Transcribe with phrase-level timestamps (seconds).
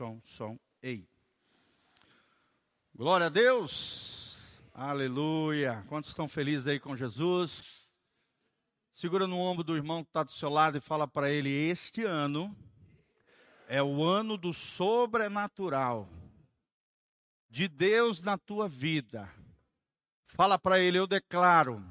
[0.00, 1.06] som, som, ei.
[2.94, 4.62] Glória a Deus.
[4.72, 5.84] Aleluia.
[5.90, 7.86] Quantos estão felizes aí com Jesus?
[8.90, 12.02] Segura no ombro do irmão que está do seu lado e fala para ele: Este
[12.02, 12.56] ano
[13.68, 16.08] é o ano do sobrenatural
[17.50, 19.30] de Deus na tua vida.
[20.28, 21.84] Fala para ele: Eu declaro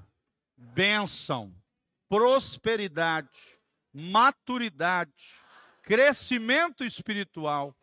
[0.58, 1.54] bênção,
[2.08, 3.30] prosperidade,
[3.94, 5.36] maturidade,
[5.84, 7.76] crescimento espiritual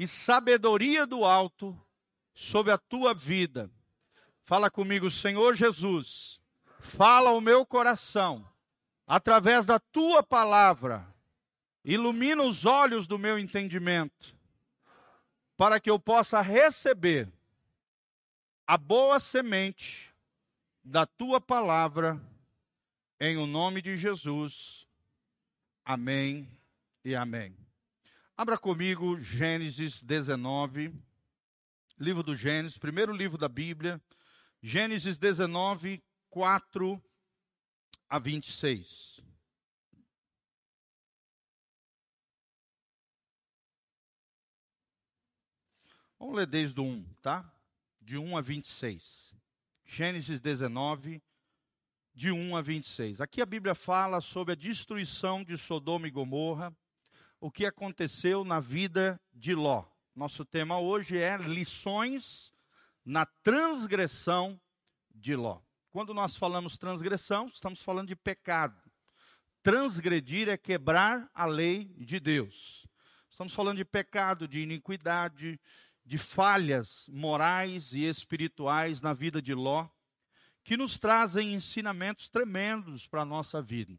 [0.00, 1.78] e sabedoria do alto
[2.32, 3.70] sobre a tua vida.
[4.44, 6.40] Fala comigo, Senhor Jesus.
[6.78, 8.50] Fala o meu coração
[9.06, 11.06] através da tua palavra.
[11.84, 14.34] Ilumina os olhos do meu entendimento,
[15.54, 17.30] para que eu possa receber
[18.66, 20.14] a boa semente
[20.82, 22.18] da tua palavra,
[23.20, 24.86] em o nome de Jesus.
[25.84, 26.48] Amém
[27.04, 27.54] e amém.
[28.40, 30.94] Abra comigo Gênesis 19,
[31.98, 34.00] livro do Gênesis, primeiro livro da Bíblia,
[34.62, 37.04] Gênesis 19, 4
[38.08, 39.20] a 26.
[46.18, 47.54] Vamos ler desde o 1, tá?
[48.00, 49.36] De 1 a 26.
[49.84, 51.22] Gênesis 19,
[52.14, 53.20] de 1 a 26.
[53.20, 56.74] Aqui a Bíblia fala sobre a destruição de Sodoma e Gomorra,
[57.40, 59.84] o que aconteceu na vida de Ló.
[60.14, 62.52] Nosso tema hoje é lições
[63.04, 64.60] na transgressão
[65.10, 65.60] de Ló.
[65.90, 68.78] Quando nós falamos transgressão, estamos falando de pecado.
[69.62, 72.86] Transgredir é quebrar a lei de Deus.
[73.30, 75.58] Estamos falando de pecado, de iniquidade,
[76.04, 79.88] de falhas morais e espirituais na vida de Ló
[80.62, 83.98] que nos trazem ensinamentos tremendos para a nossa vida.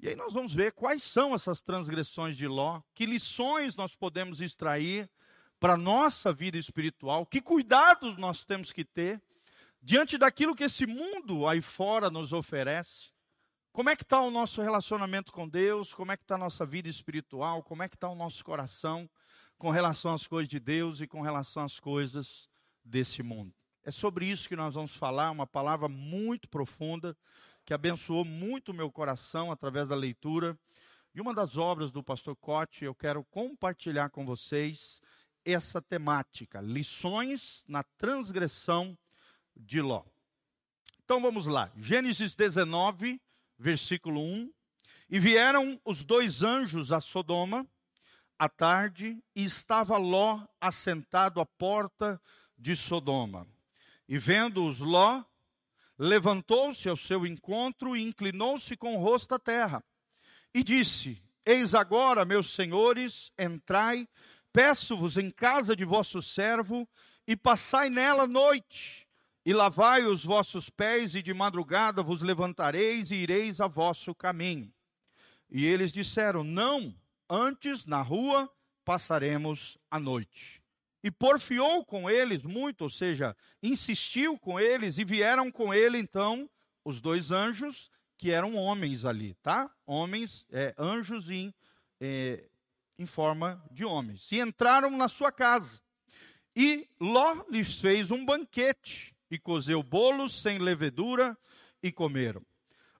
[0.00, 4.40] E aí nós vamos ver quais são essas transgressões de Ló, que lições nós podemos
[4.40, 5.10] extrair
[5.58, 9.20] para a nossa vida espiritual, que cuidados nós temos que ter
[9.82, 13.10] diante daquilo que esse mundo aí fora nos oferece.
[13.72, 15.92] Como é que está o nosso relacionamento com Deus?
[15.92, 17.62] Como é que está a nossa vida espiritual?
[17.62, 19.08] Como é que está o nosso coração
[19.56, 22.48] com relação às coisas de Deus e com relação às coisas
[22.84, 23.52] desse mundo?
[23.84, 27.16] É sobre isso que nós vamos falar, uma palavra muito profunda,
[27.68, 30.58] que abençoou muito o meu coração através da leitura.
[31.14, 35.02] E uma das obras do pastor Cote, eu quero compartilhar com vocês
[35.44, 38.96] essa temática, lições na transgressão
[39.54, 40.02] de Ló.
[41.04, 43.20] Então vamos lá, Gênesis 19,
[43.58, 44.50] versículo 1.
[45.10, 47.68] E vieram os dois anjos a Sodoma
[48.38, 52.18] à tarde, e estava Ló assentado à porta
[52.56, 53.46] de Sodoma.
[54.08, 55.22] E vendo-os Ló,
[55.98, 59.82] levantou-se ao seu encontro e inclinou-se com o rosto à terra.
[60.54, 64.08] E disse: Eis agora, meus senhores, entrai,
[64.52, 66.88] peço-vos em casa de vosso servo,
[67.26, 69.06] e passai nela noite,
[69.44, 74.72] e lavai os vossos pés, e de madrugada vos levantareis e ireis a vosso caminho.
[75.50, 76.94] E eles disseram: Não,
[77.28, 78.50] antes na rua
[78.84, 80.62] passaremos a noite
[81.02, 86.48] e porfiou com eles muito, ou seja, insistiu com eles, e vieram com ele então
[86.84, 89.70] os dois anjos, que eram homens ali, tá?
[89.86, 91.54] Homens, é, anjos em,
[92.00, 92.48] é,
[92.98, 94.30] em forma de homens.
[94.32, 95.80] E entraram na sua casa.
[96.54, 101.38] E Ló lhes fez um banquete, e cozeu bolos sem levedura,
[101.80, 102.44] e comeram.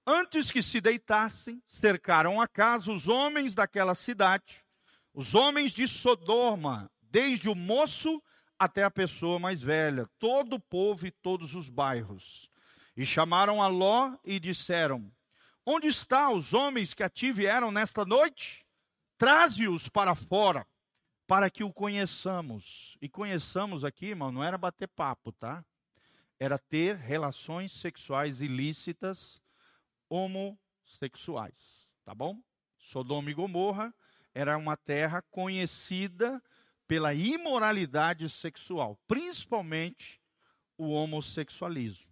[0.06, 4.65] Antes que se deitassem, cercaram a casa os homens daquela cidade,
[5.12, 8.22] os homens de Sodoma, desde o moço
[8.58, 12.50] até a pessoa mais velha, todo o povo e todos os bairros.
[12.96, 15.10] E chamaram a Ló e disseram:
[15.64, 18.66] Onde estão os homens que a vieram nesta noite?
[19.16, 20.66] Traze-os para fora,
[21.26, 22.97] para que o conheçamos.
[23.00, 25.65] E conheçamos aqui, irmão, não era bater papo, tá?
[26.41, 29.42] Era ter relações sexuais ilícitas
[30.09, 32.41] homossexuais, tá bom?
[32.78, 33.94] Sodoma e Gomorra
[34.34, 36.42] era uma terra conhecida
[36.88, 40.18] pela imoralidade sexual, principalmente
[40.78, 42.08] o homossexualismo.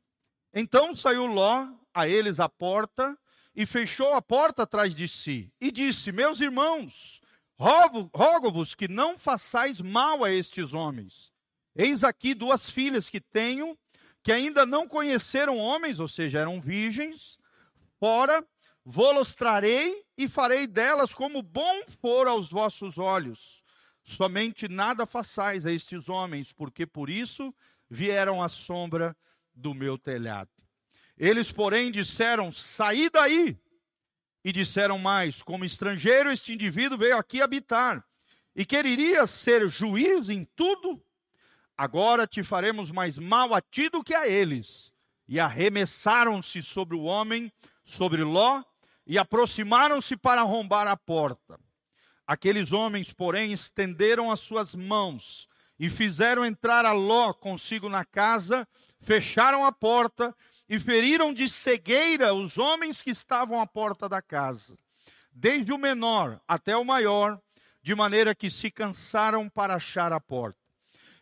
[0.52, 3.18] Então saiu Ló a eles à porta
[3.54, 7.20] e fechou a porta atrás de si e disse: Meus irmãos,
[7.58, 11.32] rogo-vos que não façais mal a estes homens.
[11.74, 13.78] Eis aqui duas filhas que tenho,
[14.22, 17.38] que ainda não conheceram homens, ou seja, eram virgens.
[17.98, 18.46] Fora,
[18.84, 23.65] vou-los trarei e farei delas como bom for aos vossos olhos.
[24.06, 27.52] Somente nada façais a estes homens, porque por isso
[27.90, 29.16] vieram à sombra
[29.52, 30.50] do meu telhado.
[31.18, 33.58] Eles, porém, disseram: Saí daí.
[34.44, 38.06] E disseram mais: Como estrangeiro, este indivíduo veio aqui habitar.
[38.54, 41.02] e querias ser juiz em tudo?
[41.76, 44.92] Agora te faremos mais mal a ti do que a eles.
[45.26, 47.52] E arremessaram-se sobre o homem,
[47.84, 48.62] sobre Ló,
[49.04, 51.58] e aproximaram-se para arrombar a porta.
[52.26, 58.66] Aqueles homens, porém, estenderam as suas mãos e fizeram entrar a Ló consigo na casa,
[59.00, 60.34] fecharam a porta
[60.68, 64.76] e feriram de cegueira os homens que estavam à porta da casa,
[65.30, 67.40] desde o menor até o maior,
[67.82, 70.58] de maneira que se cansaram para achar a porta.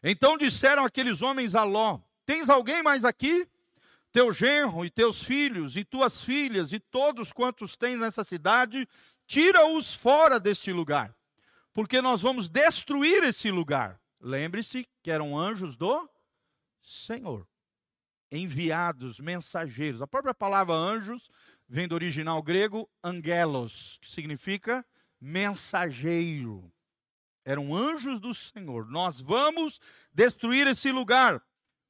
[0.03, 3.47] Então disseram aqueles homens a Ló: Tens alguém mais aqui?
[4.11, 8.89] Teu genro e teus filhos e tuas filhas e todos quantos tens nessa cidade,
[9.27, 11.15] tira-os fora deste lugar,
[11.73, 14.01] porque nós vamos destruir esse lugar.
[14.21, 16.09] Lembre-se que eram anjos do
[16.83, 17.47] Senhor,
[18.31, 20.01] enviados, mensageiros.
[20.01, 21.31] A própria palavra anjos
[21.69, 24.85] vem do original grego angelos, que significa
[25.21, 26.71] mensageiro.
[27.45, 28.87] Eram anjos do Senhor.
[28.87, 29.81] Nós vamos
[30.13, 31.43] destruir esse lugar,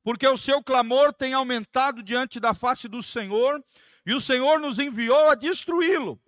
[0.02, 3.64] porque o seu clamor tem aumentado diante da face do Senhor,
[4.06, 6.20] e o Senhor nos enviou a destruí-lo.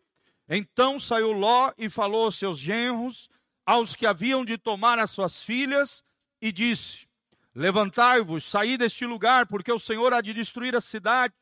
[0.48, 3.28] Então saiu Ló e falou aos seus genros
[3.66, 6.04] aos que haviam de tomar as suas filhas
[6.40, 7.08] e disse:
[7.54, 11.34] Levantai-vos, saí deste lugar, porque o Senhor há de destruir a cidade.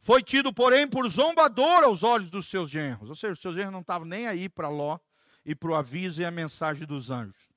[0.00, 3.08] Foi tido, porém, por zombador aos olhos dos seus genros.
[3.08, 4.98] Ou seja, os seus genros não estavam nem aí para Ló
[5.44, 7.48] e para o aviso e a mensagem dos anjos.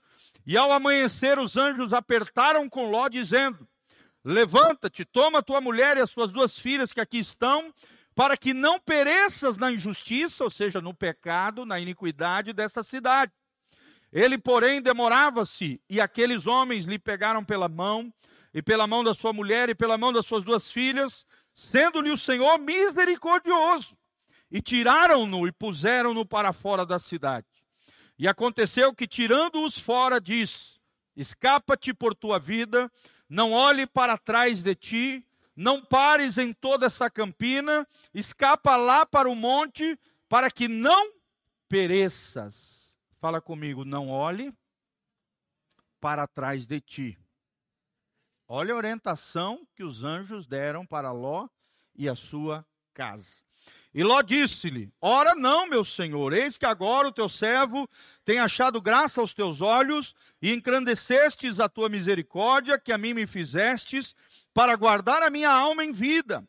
[0.46, 3.68] E ao amanhecer, os anjos apertaram com Ló, dizendo:
[4.24, 7.72] Levanta-te, toma tua mulher e as tuas duas filhas que aqui estão,
[8.20, 13.32] para que não pereças na injustiça, ou seja, no pecado, na iniquidade desta cidade.
[14.12, 18.14] Ele, porém, demorava-se, e aqueles homens lhe pegaram pela mão,
[18.54, 21.26] e pela mão da sua mulher, e pela mão das suas duas filhas,
[21.56, 23.98] sendo-lhe o Senhor misericordioso.
[24.52, 27.48] E tiraram-no e puseram-no para fora da cidade.
[28.18, 30.78] E aconteceu que, tirando-os fora, diz:
[31.16, 32.92] Escapa-te por tua vida,
[33.30, 35.26] não olhe para trás de ti,
[35.60, 41.12] não pares em toda essa campina, escapa lá para o monte, para que não
[41.68, 42.98] pereças.
[43.20, 44.54] Fala comigo, não olhe
[46.00, 47.20] para trás de ti.
[48.48, 51.50] Olha a orientação que os anjos deram para Ló
[51.94, 53.44] e a sua casa.
[53.94, 57.90] E Ló disse-lhe: Ora não, meu senhor, eis que agora o teu servo
[58.24, 63.28] tem achado graça aos teus olhos, e engrandecestes a tua misericórdia, que a mim me
[63.28, 64.16] fizestes,
[64.54, 66.44] para guardar a minha alma em vida.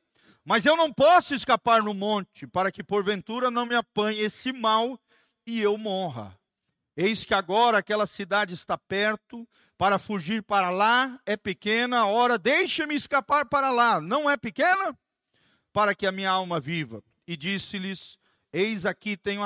[0.44, 4.98] Mas eu não posso escapar no monte, para que porventura não me apanhe esse mal
[5.46, 6.36] e eu morra.
[6.96, 9.48] Eis que agora aquela cidade está perto,
[9.78, 14.94] para fugir para lá é pequena, ora deixa-me escapar para lá, não é pequena?
[15.72, 17.02] Para que a minha alma viva.
[17.26, 18.18] E disse-lhes:
[18.52, 19.40] Eis aqui tenho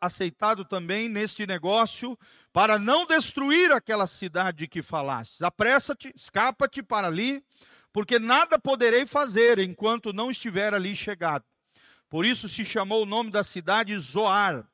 [0.00, 2.18] aceitado também neste negócio,
[2.52, 5.40] para não destruir aquela cidade que falastes.
[5.40, 7.42] Apressa-te, escapa-te para ali,
[7.92, 11.44] porque nada poderei fazer enquanto não estiver ali chegado.
[12.08, 14.66] Por isso se chamou o nome da cidade Zoar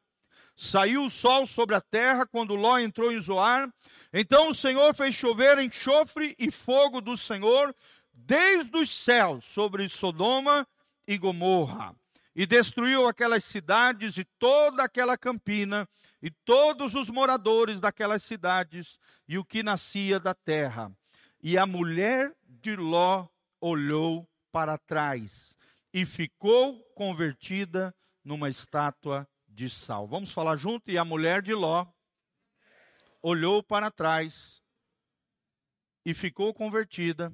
[0.61, 3.73] Saiu o sol sobre a terra quando Ló entrou em Zoar.
[4.13, 7.73] Então o Senhor fez chover enxofre e fogo do Senhor
[8.13, 10.67] desde os céus sobre Sodoma
[11.07, 11.95] e Gomorra.
[12.35, 15.89] E destruiu aquelas cidades e toda aquela campina
[16.21, 18.99] e todos os moradores daquelas cidades
[19.29, 20.91] e o que nascia da terra.
[21.41, 23.29] E a mulher de Ló
[23.61, 25.57] olhou para trás
[25.93, 30.07] e ficou convertida numa estátua de sal.
[30.07, 30.91] Vamos falar junto?
[30.91, 31.87] E a mulher de Ló
[33.23, 34.63] olhou para trás
[36.05, 37.33] e ficou convertida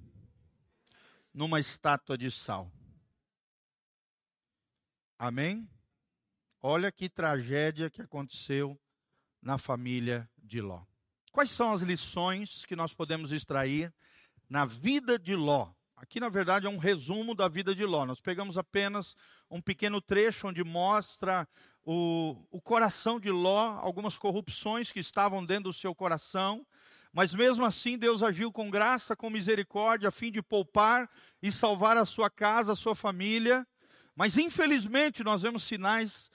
[1.32, 2.70] numa estátua de sal.
[5.18, 5.68] Amém?
[6.60, 8.80] Olha que tragédia que aconteceu
[9.40, 10.84] na família de Ló.
[11.34, 13.92] Quais são as lições que nós podemos extrair
[14.48, 15.72] na vida de Ló?
[15.96, 18.06] Aqui, na verdade, é um resumo da vida de Ló.
[18.06, 19.16] Nós pegamos apenas
[19.50, 21.48] um pequeno trecho onde mostra
[21.84, 26.64] o, o coração de Ló, algumas corrupções que estavam dentro do seu coração,
[27.12, 31.10] mas mesmo assim Deus agiu com graça, com misericórdia, a fim de poupar
[31.42, 33.66] e salvar a sua casa, a sua família.
[34.14, 36.30] Mas infelizmente nós vemos sinais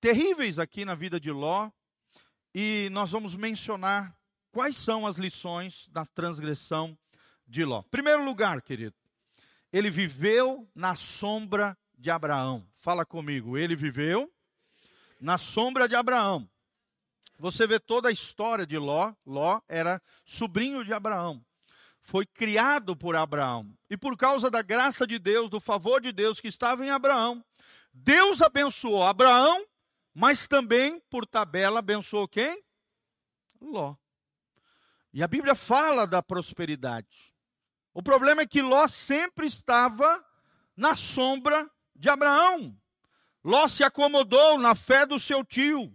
[0.00, 1.70] terríveis aqui na vida de Ló,
[2.58, 4.16] e nós vamos mencionar
[4.50, 6.96] quais são as lições da transgressão
[7.46, 7.82] de Ló.
[7.90, 8.96] Primeiro lugar, querido,
[9.70, 12.66] ele viveu na sombra de Abraão.
[12.78, 14.32] Fala comigo, ele viveu
[15.20, 16.48] na sombra de Abraão.
[17.38, 19.12] Você vê toda a história de Ló.
[19.26, 21.44] Ló era sobrinho de Abraão.
[22.00, 23.70] Foi criado por Abraão.
[23.90, 27.44] E por causa da graça de Deus, do favor de Deus que estava em Abraão,
[27.92, 29.62] Deus abençoou Abraão,
[30.18, 32.64] mas também, por tabela, abençoou quem?
[33.60, 33.94] Ló.
[35.12, 37.34] E a Bíblia fala da prosperidade.
[37.92, 40.24] O problema é que Ló sempre estava
[40.74, 42.74] na sombra de Abraão.
[43.44, 45.94] Ló se acomodou na fé do seu tio,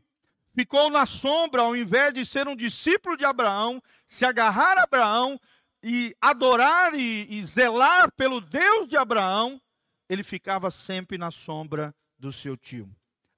[0.54, 5.42] ficou na sombra ao invés de ser um discípulo de Abraão, se agarrar a Abraão
[5.82, 9.60] e adorar e, e zelar pelo Deus de Abraão,
[10.08, 12.88] ele ficava sempre na sombra do seu tio.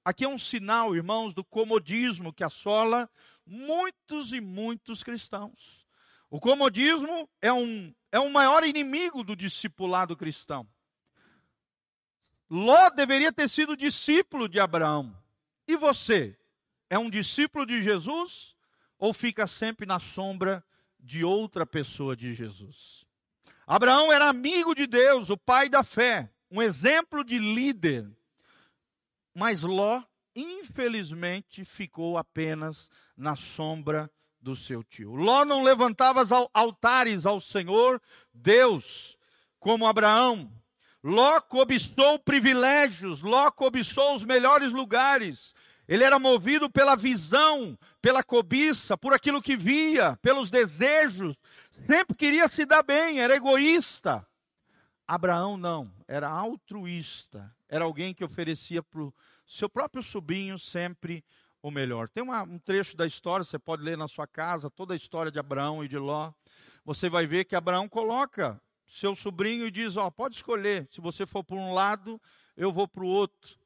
[0.04, 3.08] Aqui é um sinal, irmãos, do comodismo que assola
[3.46, 5.86] muitos e muitos cristãos.
[6.28, 10.68] O comodismo é um, é o maior inimigo do discipulado cristão.
[12.50, 15.16] Ló deveria ter sido discípulo de Abraão.
[15.66, 16.36] E você?
[16.90, 18.54] É um discípulo de Jesus
[18.98, 20.62] ou fica sempre na sombra
[21.00, 23.06] de outra pessoa de Jesus?
[23.66, 28.06] Abraão era amigo de Deus, o pai da fé, um exemplo de líder.
[29.34, 30.02] Mas Ló,
[30.34, 34.10] infelizmente, ficou apenas na sombra
[34.40, 35.14] do seu tio.
[35.14, 36.22] Ló não levantava
[36.52, 38.00] altares ao Senhor,
[38.32, 39.16] Deus,
[39.58, 40.52] como Abraão.
[41.02, 45.54] Ló cobiçou privilégios, Ló cobiçou os melhores lugares.
[45.86, 51.36] Ele era movido pela visão, pela cobiça, por aquilo que via, pelos desejos.
[51.86, 54.26] Sempre queria se dar bem, era egoísta.
[55.06, 57.54] Abraão não, era altruísta.
[57.68, 59.14] Era alguém que oferecia para o
[59.46, 61.24] seu próprio sobrinho sempre
[61.62, 62.08] o melhor.
[62.08, 65.30] Tem uma, um trecho da história, você pode ler na sua casa, toda a história
[65.30, 66.32] de Abraão e de Ló.
[66.84, 71.26] Você vai ver que Abraão coloca seu sobrinho e diz: Ó, pode escolher, se você
[71.26, 72.20] for por um lado,
[72.56, 73.58] eu vou para o outro.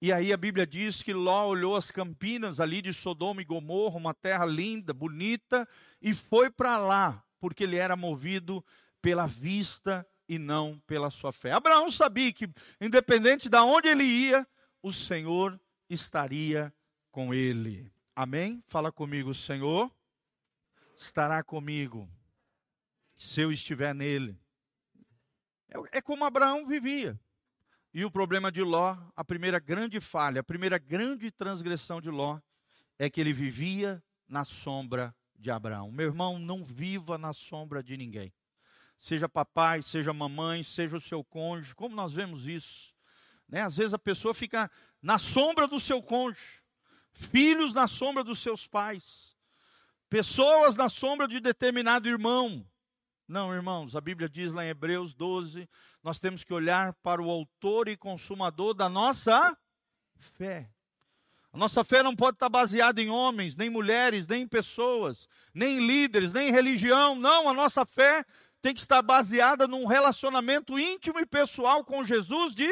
[0.00, 3.96] E aí a Bíblia diz que Ló olhou as campinas ali de Sodoma e Gomorra,
[3.96, 5.68] uma terra linda, bonita,
[6.00, 8.64] e foi para lá, porque ele era movido
[9.02, 11.52] pela vista e não pela sua fé.
[11.52, 12.48] Abraão sabia que,
[12.80, 14.46] independente de onde ele ia,
[14.82, 15.58] o Senhor
[15.88, 16.72] estaria
[17.10, 17.90] com ele.
[18.14, 18.62] Amém?
[18.66, 19.90] Fala comigo, Senhor
[20.98, 22.10] estará comigo
[23.16, 24.38] se eu estiver nele.
[25.68, 27.18] É, é como Abraão vivia.
[27.94, 32.38] E o problema de Ló, a primeira grande falha, a primeira grande transgressão de Ló,
[32.98, 35.90] é que ele vivia na sombra de Abraão.
[35.90, 38.32] Meu irmão, não viva na sombra de ninguém.
[38.98, 42.92] Seja papai, seja mamãe, seja o seu cônjuge, como nós vemos isso.
[43.48, 43.62] Né?
[43.62, 46.60] Às vezes a pessoa fica na sombra do seu cônjuge,
[47.12, 49.36] filhos na sombra dos seus pais,
[50.10, 52.66] pessoas na sombra de determinado irmão,
[53.28, 55.68] não, irmãos, a Bíblia diz lá em Hebreus 12,
[56.02, 59.54] nós temos que olhar para o autor e consumador da nossa
[60.16, 60.70] fé.
[61.52, 65.76] A nossa fé não pode estar baseada em homens, nem mulheres, nem em pessoas, nem
[65.76, 67.14] em líderes, nem em religião.
[67.16, 68.24] Não, a nossa fé
[68.60, 72.68] tem que estar baseada num relacionamento íntimo e pessoal com Jesus de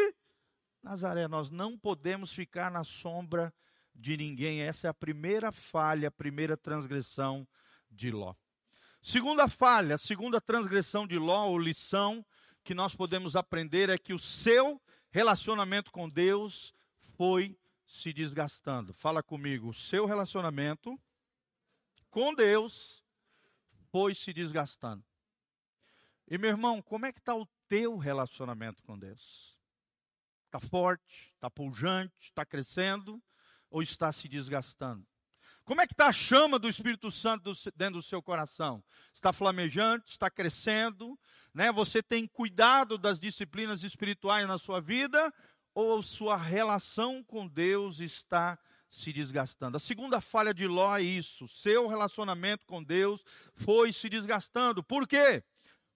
[0.83, 1.29] Nazaré.
[1.29, 3.53] Nós não podemos ficar na sombra
[3.95, 4.61] de ninguém.
[4.61, 7.47] Essa é a primeira falha, a primeira transgressão
[7.91, 8.35] de Ló.
[9.03, 12.25] Segunda falha, segunda transgressão de Ló, ou lição
[12.65, 16.75] que nós podemos aprender é que o seu relacionamento com Deus
[17.17, 18.93] foi se desgastando.
[18.93, 20.99] Fala comigo, o seu relacionamento
[22.11, 23.05] com Deus
[23.93, 25.05] foi se desgastando.
[26.29, 29.57] E meu irmão, como é que está o teu relacionamento com Deus?
[30.47, 33.23] Está forte, está pujante, está crescendo
[33.71, 35.07] ou está se desgastando?
[35.65, 38.83] Como é que está a chama do Espírito Santo dentro do seu coração?
[39.13, 41.19] Está flamejante, está crescendo,
[41.53, 41.73] né?
[41.73, 45.33] Você tem cuidado das disciplinas espirituais na sua vida
[45.75, 48.57] ou sua relação com Deus está
[48.89, 49.77] se desgastando?
[49.77, 51.49] A segunda falha de Ló é isso.
[51.49, 53.25] Seu relacionamento com Deus
[53.57, 54.85] foi se desgastando.
[54.85, 55.43] Por quê?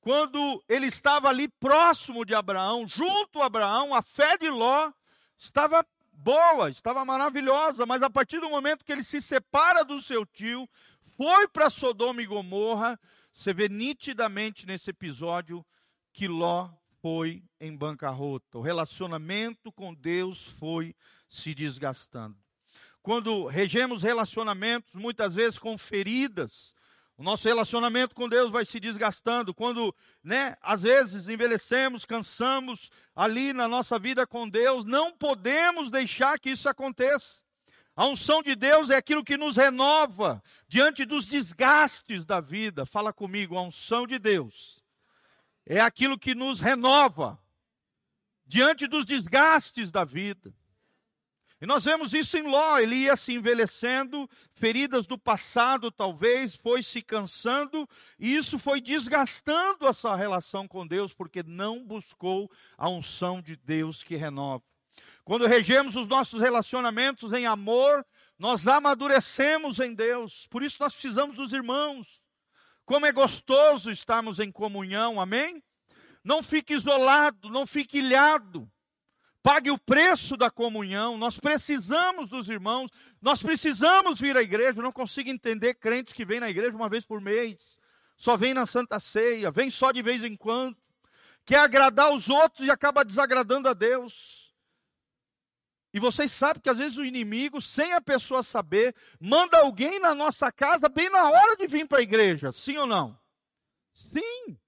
[0.01, 4.91] Quando ele estava ali próximo de Abraão, junto a Abraão, a fé de Ló
[5.37, 10.25] estava boa, estava maravilhosa, mas a partir do momento que ele se separa do seu
[10.25, 10.69] tio,
[11.17, 12.99] foi para Sodoma e Gomorra,
[13.33, 15.65] você vê nitidamente nesse episódio
[16.13, 18.59] que Ló foi em bancarrota.
[18.59, 20.95] O relacionamento com Deus foi
[21.29, 22.37] se desgastando.
[23.03, 26.75] Quando regemos relacionamentos, muitas vezes com feridas,
[27.21, 29.53] o nosso relacionamento com Deus vai se desgastando.
[29.53, 36.39] Quando, né, às vezes envelhecemos, cansamos ali na nossa vida com Deus, não podemos deixar
[36.39, 37.43] que isso aconteça.
[37.95, 42.87] A unção de Deus é aquilo que nos renova diante dos desgastes da vida.
[42.87, 44.83] Fala comigo, a unção de Deus
[45.67, 47.39] é aquilo que nos renova
[48.47, 50.55] diante dos desgastes da vida.
[51.61, 56.83] E nós vemos isso em Ló, ele ia se envelhecendo, feridas do passado talvez, foi
[56.83, 57.87] se cansando,
[58.19, 63.57] e isso foi desgastando a sua relação com Deus, porque não buscou a unção de
[63.57, 64.65] Deus que renova.
[65.23, 68.07] Quando regemos os nossos relacionamentos em amor,
[68.39, 70.47] nós amadurecemos em Deus.
[70.49, 72.21] Por isso nós precisamos dos irmãos.
[72.87, 75.63] Como é gostoso estarmos em comunhão, amém?
[76.25, 78.69] Não fique isolado, não fique ilhado.
[79.43, 81.17] Pague o preço da comunhão.
[81.17, 82.91] Nós precisamos dos irmãos.
[83.21, 84.79] Nós precisamos vir à igreja.
[84.79, 87.79] Eu não consigo entender crentes que vêm na igreja uma vez por mês.
[88.17, 90.77] Só vem na Santa Ceia, vem só de vez em quando.
[91.47, 94.53] Quer agradar os outros e acaba desagradando a Deus.
[95.93, 100.15] E vocês sabem que às vezes o inimigo, sem a pessoa saber, manda alguém na
[100.15, 102.53] nossa casa bem na hora de vir para a igreja.
[102.53, 103.19] Sim ou não?
[103.95, 104.59] Sim.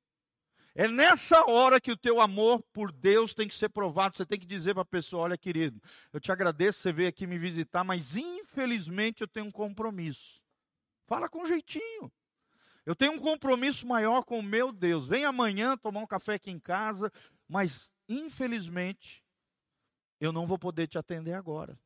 [0.75, 4.17] É nessa hora que o teu amor por Deus tem que ser provado.
[4.17, 5.81] Você tem que dizer para a pessoa: olha, querido,
[6.13, 10.41] eu te agradeço você veio aqui me visitar, mas infelizmente eu tenho um compromisso.
[11.07, 12.11] Fala com jeitinho.
[12.87, 15.07] Eu tenho um compromisso maior com o meu Deus.
[15.07, 17.13] Vem amanhã tomar um café aqui em casa,
[17.47, 19.23] mas infelizmente
[20.19, 21.79] eu não vou poder te atender agora.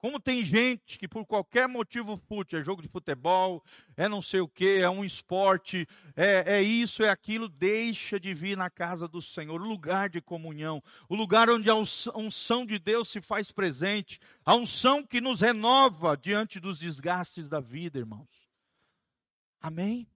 [0.00, 3.62] Como tem gente que por qualquer motivo fute, é jogo de futebol,
[3.94, 8.32] é não sei o que, é um esporte, é, é isso, é aquilo, deixa de
[8.32, 13.10] vir na casa do Senhor, lugar de comunhão, o lugar onde a unção de Deus
[13.10, 18.48] se faz presente, a unção que nos renova diante dos desgastes da vida, irmãos.
[19.60, 20.08] Amém?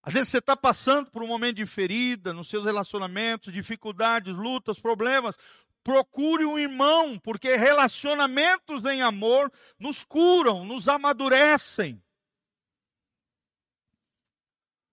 [0.00, 4.78] Às vezes você está passando por um momento de ferida nos seus relacionamentos, dificuldades, lutas,
[4.78, 5.36] problemas.
[5.84, 12.02] Procure um irmão, porque relacionamentos em amor nos curam, nos amadurecem.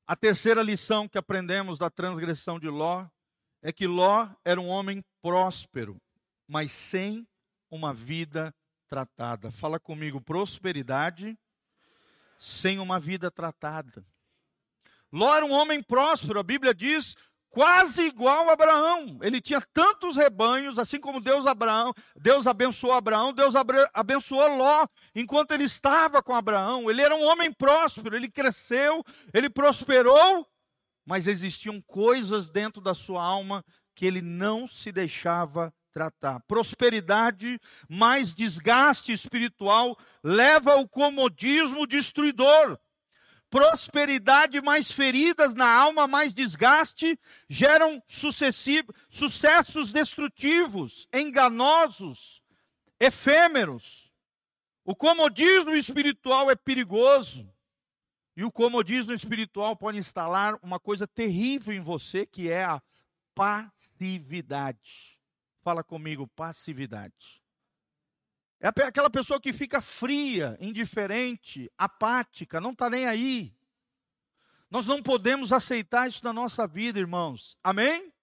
[0.05, 3.07] A terceira lição que aprendemos da transgressão de Ló
[3.61, 6.01] é que Ló era um homem próspero,
[6.45, 7.25] mas sem
[7.69, 8.53] uma vida
[8.89, 9.49] tratada.
[9.49, 11.39] Fala comigo, prosperidade
[12.37, 14.05] sem uma vida tratada.
[15.11, 17.15] Ló era um homem próspero, a Bíblia diz,
[17.51, 19.19] quase igual a Abraão.
[19.21, 23.53] Ele tinha tantos rebanhos, assim como Deus Abraão, Deus abençoou Abraão, Deus
[23.93, 26.89] abençoou Ló enquanto ele estava com Abraão.
[26.89, 30.47] Ele era um homem próspero, ele cresceu, ele prosperou,
[31.05, 36.39] mas existiam coisas dentro da sua alma que ele não se deixava tratar.
[36.47, 37.59] Prosperidade
[37.89, 42.79] mais desgaste espiritual leva ao comodismo destruidor
[43.51, 52.41] prosperidade, mais feridas na alma, mais desgaste, geram sucessos destrutivos, enganosos,
[52.97, 54.09] efêmeros.
[54.85, 57.47] O comodismo espiritual é perigoso.
[58.37, 62.81] E o comodismo espiritual pode instalar uma coisa terrível em você, que é a
[63.35, 65.19] passividade.
[65.61, 67.40] Fala comigo, passividade.
[68.61, 73.51] É aquela pessoa que fica fria, indiferente, apática, não está nem aí.
[74.69, 77.57] Nós não podemos aceitar isso na nossa vida, irmãos.
[77.63, 78.13] Amém?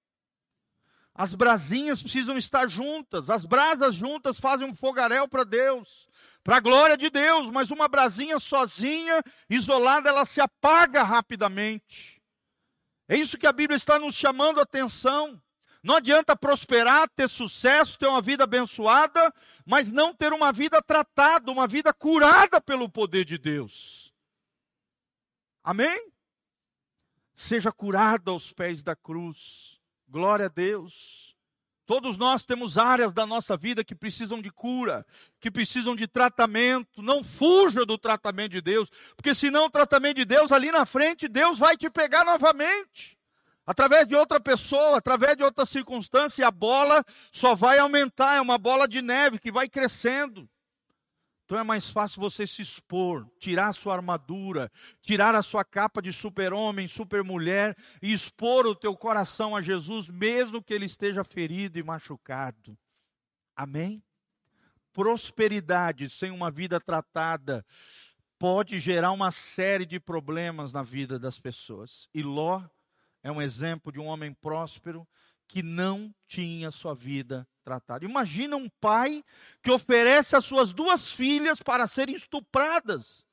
[1.13, 3.29] As brasinhas precisam estar juntas.
[3.29, 6.09] As brasas juntas fazem um fogaréu para Deus,
[6.45, 7.51] para a glória de Deus.
[7.51, 9.21] Mas uma brasinha sozinha,
[9.51, 12.23] isolada, ela se apaga rapidamente.
[13.09, 15.43] É isso que a Bíblia está nos chamando a atenção.
[15.83, 19.33] Não adianta prosperar, ter sucesso, ter uma vida abençoada,
[19.65, 24.13] mas não ter uma vida tratada, uma vida curada pelo poder de Deus.
[25.63, 26.13] Amém?
[27.35, 29.79] Seja curado aos pés da cruz.
[30.09, 31.37] Glória a Deus.
[31.87, 35.07] Todos nós temos áreas da nossa vida que precisam de cura,
[35.41, 37.01] que precisam de tratamento.
[37.01, 41.29] Não fuja do tratamento de Deus, porque senão o tratamento de Deus ali na frente,
[41.29, 43.18] Deus vai te pegar novamente
[43.69, 48.41] através de outra pessoa, através de outra circunstância, e a bola só vai aumentar, é
[48.41, 50.49] uma bola de neve que vai crescendo.
[51.45, 56.01] Então é mais fácil você se expor, tirar a sua armadura, tirar a sua capa
[56.01, 61.79] de super-homem, super-mulher e expor o teu coração a Jesus, mesmo que ele esteja ferido
[61.79, 62.75] e machucado.
[63.55, 64.03] Amém?
[64.95, 67.67] Prosperidade sem uma vida tratada
[68.39, 72.09] pode gerar uma série de problemas na vida das pessoas.
[72.15, 72.63] E Ló
[73.23, 75.07] é um exemplo de um homem próspero
[75.47, 78.05] que não tinha sua vida tratada.
[78.05, 79.25] Imagina um pai
[79.63, 83.25] que oferece as suas duas filhas para serem estupradas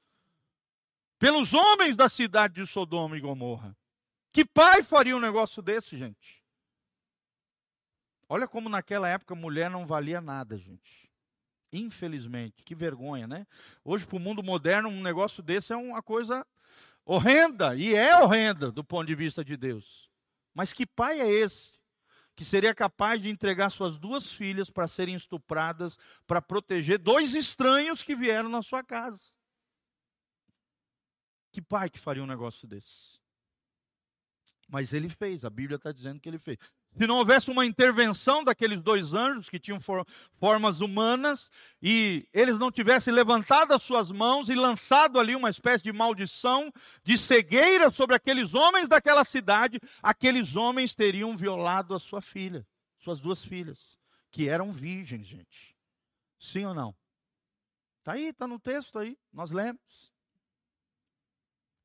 [1.20, 3.76] pelos homens da cidade de Sodoma e Gomorra.
[4.32, 6.44] Que pai faria um negócio desse, gente?
[8.28, 11.10] Olha como naquela época mulher não valia nada, gente.
[11.72, 13.46] Infelizmente, que vergonha, né?
[13.84, 16.46] Hoje, para o mundo moderno, um negócio desse é uma coisa
[17.06, 20.10] horrenda, e é horrenda do ponto de vista de Deus.
[20.54, 21.76] Mas que pai é esse
[22.36, 28.04] que seria capaz de entregar suas duas filhas para serem estupradas, para proteger dois estranhos
[28.04, 29.22] que vieram na sua casa?
[31.52, 33.18] Que pai que faria um negócio desse?
[34.68, 36.58] Mas ele fez, a Bíblia está dizendo que ele fez.
[36.98, 40.06] Se não houvesse uma intervenção daqueles dois anjos que tinham for,
[40.40, 45.84] formas humanas e eles não tivessem levantado as suas mãos e lançado ali uma espécie
[45.84, 46.72] de maldição,
[47.04, 52.66] de cegueira sobre aqueles homens daquela cidade, aqueles homens teriam violado a sua filha,
[53.00, 54.00] suas duas filhas,
[54.32, 55.76] que eram virgens, gente.
[56.40, 56.96] Sim ou não?
[58.00, 60.14] Está aí, está no texto aí, nós lemos.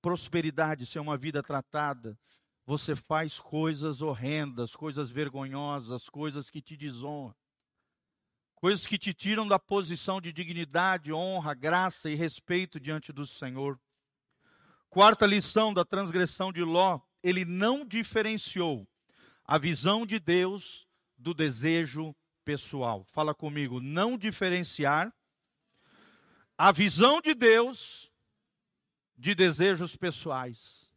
[0.00, 2.16] Prosperidade, ser uma vida tratada
[2.70, 7.34] você faz coisas horrendas, coisas vergonhosas, coisas que te desonram,
[8.54, 13.76] coisas que te tiram da posição de dignidade, honra, graça e respeito diante do Senhor.
[14.88, 18.86] Quarta lição da transgressão de Ló: ele não diferenciou
[19.44, 20.86] a visão de Deus
[21.18, 23.02] do desejo pessoal.
[23.02, 25.12] Fala comigo, não diferenciar
[26.56, 28.12] a visão de Deus
[29.18, 30.89] de desejos pessoais.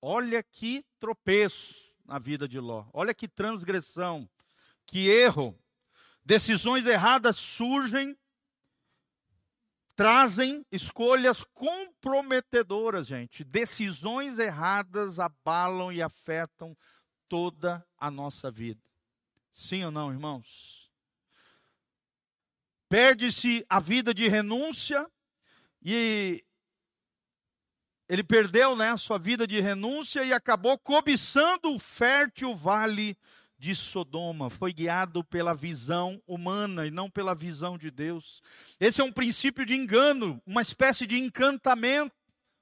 [0.00, 2.86] Olha que tropeço na vida de Ló.
[2.92, 4.28] Olha que transgressão,
[4.86, 5.58] que erro.
[6.24, 8.16] Decisões erradas surgem,
[9.96, 13.42] trazem escolhas comprometedoras, gente.
[13.42, 16.76] Decisões erradas abalam e afetam
[17.28, 18.82] toda a nossa vida.
[19.52, 20.90] Sim ou não, irmãos?
[22.88, 25.10] Perde-se a vida de renúncia
[25.82, 26.44] e
[28.08, 33.18] ele perdeu né, sua vida de renúncia e acabou cobiçando o fértil vale
[33.58, 34.48] de Sodoma.
[34.48, 38.42] Foi guiado pela visão humana e não pela visão de Deus.
[38.80, 42.16] Esse é um princípio de engano, uma espécie de encantamento.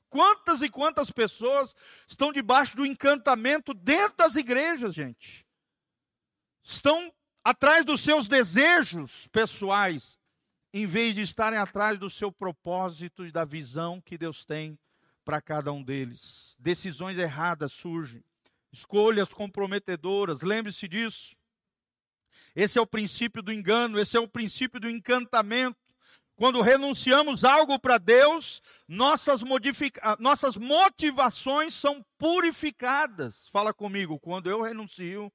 [0.09, 1.77] Quantas e quantas pessoas
[2.09, 5.47] estão debaixo do encantamento dentro das igrejas, gente?
[6.65, 7.13] Estão
[7.45, 10.19] atrás dos seus desejos pessoais,
[10.73, 14.77] em vez de estarem atrás do seu propósito e da visão que Deus tem
[15.27, 16.55] para cada um deles.
[16.57, 18.23] Decisões erradas surgem,
[18.73, 21.35] escolhas comprometedoras, lembre-se disso.
[22.55, 25.77] Esse é o princípio do engano, esse é o princípio do encantamento.
[26.37, 29.41] Quando renunciamos algo para Deus, nossas,
[30.21, 33.49] nossas motivações são purificadas.
[33.49, 35.33] Fala comigo, quando eu renuncio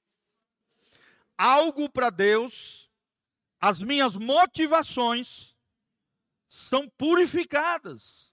[1.37, 2.89] algo para Deus,
[3.59, 5.53] as minhas motivações
[6.47, 8.30] são purificadas.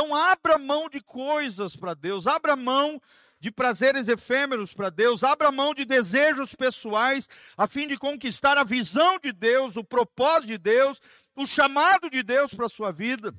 [0.00, 3.02] Então, abra mão de coisas para Deus, abra mão
[3.40, 8.62] de prazeres efêmeros para Deus, abra mão de desejos pessoais, a fim de conquistar a
[8.62, 11.00] visão de Deus, o propósito de Deus,
[11.34, 13.34] o chamado de Deus para a sua vida.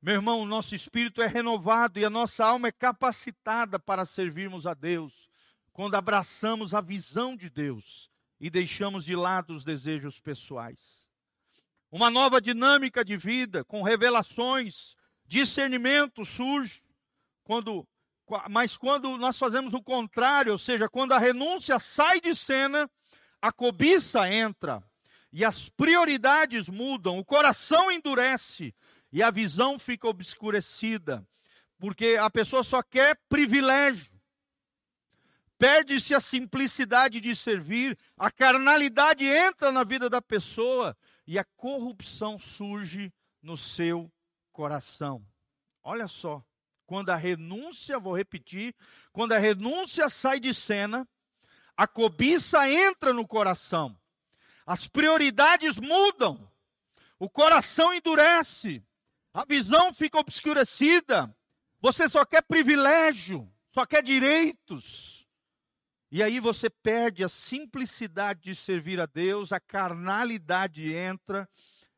[0.00, 4.68] Meu irmão, o nosso espírito é renovado e a nossa alma é capacitada para servirmos
[4.68, 5.28] a Deus,
[5.72, 11.08] quando abraçamos a visão de Deus e deixamos de lado os desejos pessoais.
[11.90, 14.94] Uma nova dinâmica de vida, com revelações,
[15.26, 16.82] Discernimento surge
[17.42, 17.86] quando
[18.48, 22.90] mas quando nós fazemos o contrário, ou seja, quando a renúncia sai de cena,
[23.40, 24.82] a cobiça entra
[25.30, 28.74] e as prioridades mudam, o coração endurece
[29.12, 31.26] e a visão fica obscurecida,
[31.78, 34.14] porque a pessoa só quer privilégio.
[35.58, 42.38] Perde-se a simplicidade de servir, a carnalidade entra na vida da pessoa e a corrupção
[42.38, 44.10] surge no seu
[44.54, 45.26] coração.
[45.82, 46.42] Olha só,
[46.86, 48.74] quando a renúncia, vou repetir,
[49.12, 51.06] quando a renúncia sai de cena,
[51.76, 53.98] a cobiça entra no coração,
[54.64, 56.48] as prioridades mudam,
[57.18, 58.82] o coração endurece,
[59.32, 61.34] a visão fica obscurecida,
[61.80, 65.26] você só quer privilégio, só quer direitos.
[66.12, 71.48] E aí você perde a simplicidade de servir a Deus, a carnalidade entra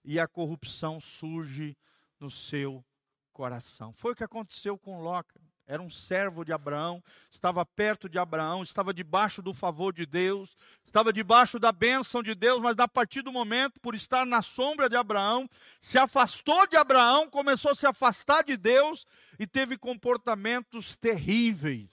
[0.03, 1.77] e a corrupção surge
[2.18, 2.85] no seu
[3.33, 3.92] coração.
[3.92, 5.22] Foi o que aconteceu com Ló.
[5.66, 10.57] Era um servo de Abraão, estava perto de Abraão, estava debaixo do favor de Deus,
[10.85, 14.88] estava debaixo da bênção de Deus, mas a partir do momento, por estar na sombra
[14.88, 15.50] de Abraão,
[15.81, 19.05] se afastou de Abraão, começou a se afastar de Deus
[19.40, 21.90] e teve comportamentos terríveis,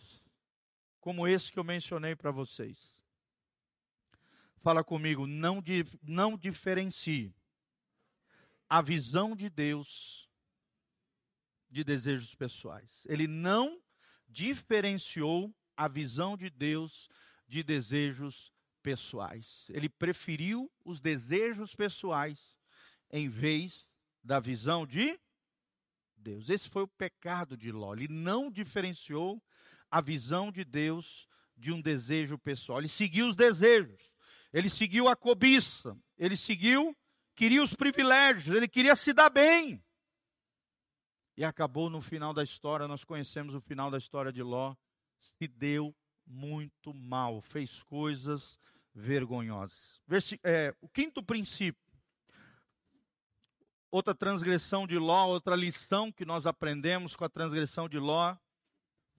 [1.01, 3.01] como esse que eu mencionei para vocês.
[4.62, 5.63] Fala comigo, não,
[6.03, 7.33] não diferencie
[8.73, 10.27] a visão de Deus
[11.69, 13.05] de desejos pessoais.
[13.07, 13.79] Ele não
[14.27, 17.07] diferenciou a visão de Deus
[17.47, 19.67] de desejos pessoais.
[19.69, 22.57] Ele preferiu os desejos pessoais
[23.12, 23.88] em vez
[24.23, 25.19] da visão de
[26.17, 26.49] Deus.
[26.49, 27.93] Esse foi o pecado de Ló.
[27.93, 29.39] Ele não diferenciou
[29.91, 32.79] a visão de Deus de um desejo pessoal.
[32.79, 34.01] Ele seguiu os desejos.
[34.51, 35.95] Ele seguiu a cobiça.
[36.17, 36.97] Ele seguiu
[37.36, 39.84] queria os privilégios, ele queria se dar bem.
[41.36, 44.76] E acabou no final da história, nós conhecemos o final da história de Ló,
[45.19, 48.60] se deu muito mal, fez coisas
[48.93, 50.00] vergonhosas.
[50.08, 51.82] Versi é, o quinto princípio,
[53.89, 58.36] outra transgressão de Ló, outra lição que nós aprendemos com a transgressão de Ló,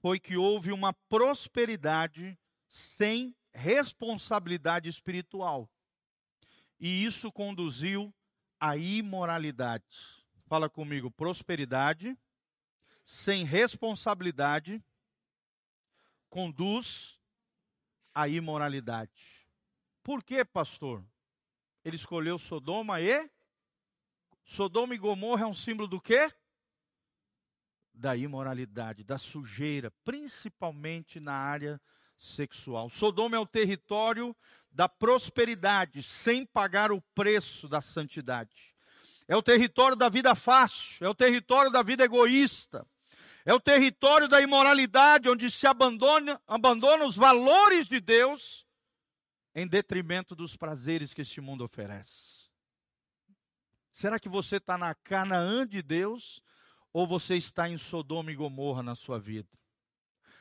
[0.00, 5.70] foi que houve uma prosperidade sem responsabilidade espiritual.
[6.78, 8.14] E isso conduziu
[8.60, 9.84] à imoralidade.
[10.46, 12.16] Fala comigo, prosperidade
[13.04, 14.82] sem responsabilidade
[16.28, 17.18] conduz
[18.14, 19.46] à imoralidade.
[20.02, 21.04] Por que, pastor?
[21.84, 23.30] Ele escolheu Sodoma e
[24.44, 26.32] Sodoma e Gomorra é um símbolo do quê?
[27.92, 31.80] Da imoralidade, da sujeira, principalmente na área
[32.24, 32.88] sexual.
[32.90, 34.34] Sodoma é o território
[34.70, 38.74] da prosperidade, sem pagar o preço da santidade.
[39.28, 42.86] É o território da vida fácil, é o território da vida egoísta,
[43.44, 48.66] é o território da imoralidade, onde se abandona, abandona os valores de Deus
[49.54, 52.48] em detrimento dos prazeres que este mundo oferece.
[53.90, 56.42] Será que você está na Canaã de Deus
[56.92, 59.48] ou você está em Sodoma e Gomorra na sua vida?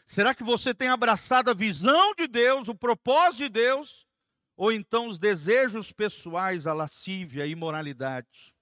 [0.06, 4.06] Será que você tem abraçado a visão de Deus, o propósito de Deus,
[4.56, 8.54] ou então os desejos pessoais, a lascívia, a imoralidade?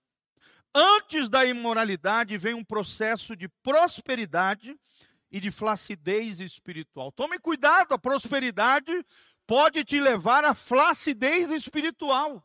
[0.74, 4.78] Antes da imoralidade vem um processo de prosperidade
[5.30, 7.12] e de flacidez espiritual.
[7.12, 9.06] Tome cuidado, a prosperidade
[9.46, 12.42] pode te levar à flacidez espiritual.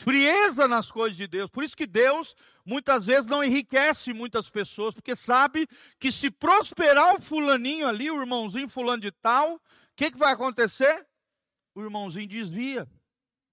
[0.00, 1.50] Frieza nas coisas de Deus.
[1.50, 2.34] Por isso que Deus
[2.64, 8.18] muitas vezes não enriquece muitas pessoas, porque sabe que se prosperar o fulaninho ali, o
[8.18, 9.60] irmãozinho fulano de tal, o
[9.94, 11.06] que, que vai acontecer?
[11.74, 12.88] O irmãozinho desvia.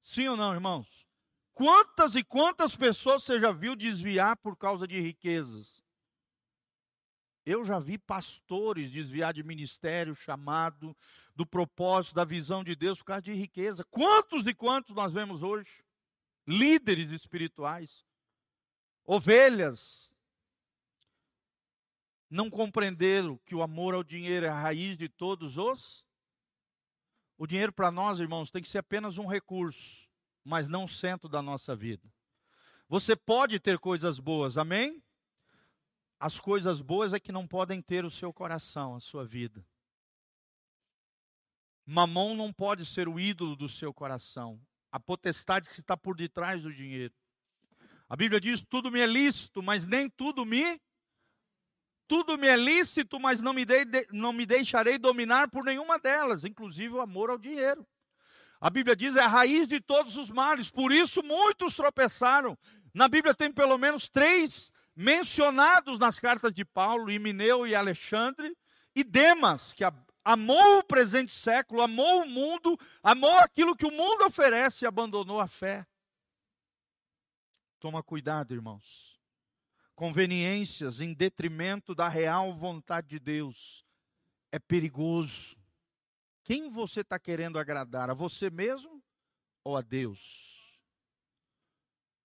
[0.01, 0.87] Sim ou não, irmãos?
[1.53, 5.83] Quantas e quantas pessoas você já viu desviar por causa de riquezas?
[7.45, 10.95] Eu já vi pastores desviar de ministério, chamado,
[11.35, 13.83] do propósito, da visão de Deus por causa de riqueza.
[13.83, 15.85] Quantos e quantos nós vemos hoje?
[16.47, 18.05] Líderes espirituais,
[19.03, 20.09] ovelhas,
[22.29, 26.05] não compreenderam que o amor ao dinheiro é a raiz de todos os.
[27.37, 30.07] O dinheiro para nós, irmãos, tem que ser apenas um recurso
[30.47, 32.09] mas não centro da nossa vida.
[32.87, 35.03] Você pode ter coisas boas, amém?
[36.17, 39.63] As coisas boas é que não podem ter o seu coração, a sua vida.
[41.85, 44.57] Mamão não pode ser o ídolo do seu coração,
[44.97, 47.13] a potestade que está por detrás do dinheiro.
[48.09, 50.81] A Bíblia diz: tudo me é lícito, mas nem tudo me.
[52.07, 56.45] Tudo me é lícito, mas não me, de, não me deixarei dominar por nenhuma delas,
[56.45, 57.85] inclusive o amor ao dinheiro.
[58.61, 62.57] A Bíblia diz é a raiz de todos os males, por isso muitos tropeçaram.
[62.93, 68.57] Na Bíblia tem pelo menos três mencionados nas cartas de Paulo, Imineu e Alexandre,
[68.95, 69.83] e Demas, que
[70.27, 75.39] amou o presente século, amou o mundo, amou aquilo que o mundo oferece e abandonou
[75.39, 75.87] a fé.
[77.79, 79.17] Toma cuidado, irmãos.
[79.95, 83.85] Conveniências em detrimento da real vontade de Deus
[84.51, 85.55] é perigoso.
[86.43, 88.09] Quem você está querendo agradar?
[88.09, 89.01] A você mesmo
[89.63, 90.19] ou a Deus?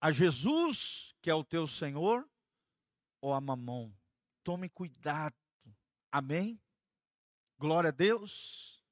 [0.00, 2.28] A Jesus, que é o teu Senhor,
[3.20, 3.94] ou a Mamão?
[4.42, 5.36] Tome cuidado.
[6.10, 6.60] Amém?
[7.62, 8.82] Glória a Deus.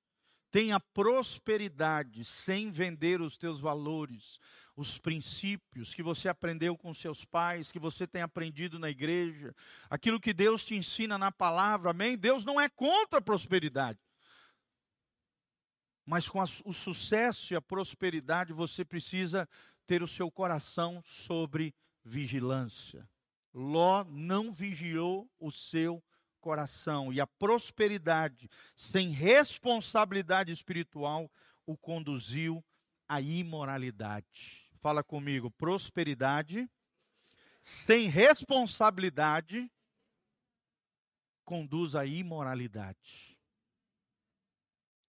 [0.53, 4.39] Tenha prosperidade sem vender os teus valores,
[4.77, 9.53] os princípios que você aprendeu com seus pais, que você tem aprendido na igreja,
[9.91, 12.17] aquilo que Deus te ensina na palavra, amém?
[12.17, 13.99] Deus não é contra a prosperidade
[16.07, 19.49] mas com a, o sucesso e a prosperidade você precisa
[19.87, 21.73] ter o seu coração sobre
[22.05, 23.09] vigilância.
[23.55, 26.03] Ló não vigiou o seu
[26.41, 31.31] coração e a prosperidade sem responsabilidade espiritual
[31.67, 32.65] o conduziu
[33.09, 34.73] à imoralidade.
[34.81, 36.69] Fala comigo, prosperidade
[37.63, 39.71] sem responsabilidade
[41.45, 43.31] conduz à imoralidade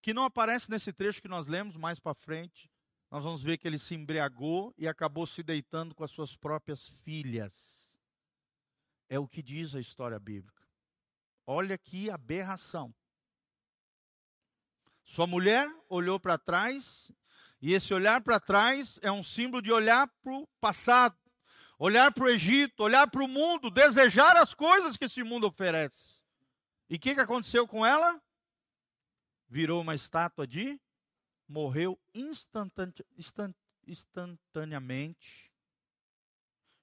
[0.02, 2.70] que não aparece nesse trecho que nós lemos mais para frente.
[3.10, 6.88] Nós vamos ver que ele se embriagou e acabou se deitando com as suas próprias
[7.04, 8.00] filhas.
[9.08, 10.61] É o que diz a história bíblica.
[11.54, 12.96] Olha que aberração.
[15.04, 17.12] Sua mulher olhou para trás,
[17.62, 21.18] e esse olhar para trás é um símbolo de olhar para o passado,
[21.78, 26.22] olhar para o Egito, olhar para o mundo, desejar as coisas que esse mundo oferece.
[26.90, 28.22] E o que, que aconteceu com ela?
[29.50, 30.80] virou uma estátua de
[31.46, 32.94] morreu instantane,
[33.86, 35.52] instantaneamente.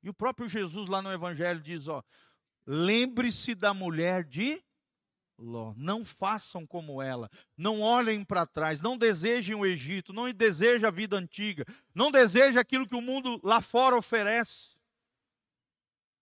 [0.02, 2.04] E o próprio Jesus lá no Evangelho diz: ó,
[2.68, 4.62] lembre-se da mulher de
[5.38, 5.72] Ló.
[5.76, 7.30] Não façam como ela.
[7.56, 8.80] Não olhem para trás.
[8.82, 10.12] Não desejem o Egito.
[10.12, 11.64] Não desejem a vida antiga.
[11.94, 14.76] Não desejem aquilo que o mundo lá fora oferece.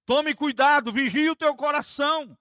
[0.05, 2.39] Tome cuidado, vigie o teu coração.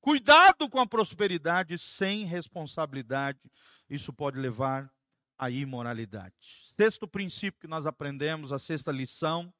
[0.00, 3.40] Cuidado com a prosperidade sem responsabilidade.
[3.90, 4.88] Isso pode levar
[5.36, 6.34] à imoralidade.
[6.76, 9.52] Sexto princípio que nós aprendemos, a sexta lição,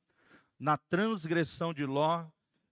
[0.56, 2.26] na transgressão de Ló,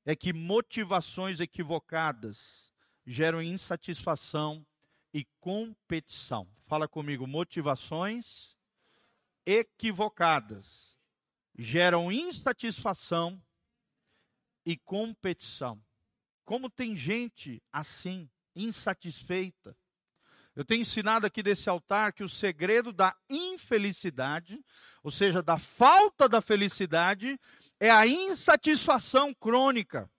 [0.04, 2.70] é que motivações equivocadas
[3.06, 4.64] geram insatisfação
[5.12, 6.48] e competição.
[6.66, 8.56] Fala comigo, motivações
[9.46, 10.98] equivocadas
[11.56, 13.40] geram insatisfação
[14.64, 15.80] e competição.
[16.44, 19.76] Como tem gente assim, insatisfeita.
[20.56, 24.64] Eu tenho ensinado aqui desse altar que o segredo da infelicidade,
[25.02, 27.38] ou seja, da falta da felicidade,
[27.80, 30.10] é a insatisfação crônica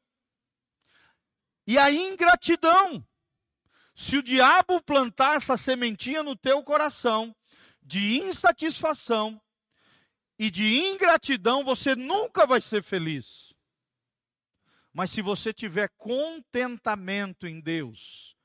[1.65, 3.06] e a ingratidão.
[3.96, 7.36] Se o diabo plantar essa sementinha no teu coração
[7.82, 9.41] de insatisfação
[10.38, 13.54] e de ingratidão, você nunca vai ser feliz.
[14.91, 18.36] Mas se você tiver contentamento em Deus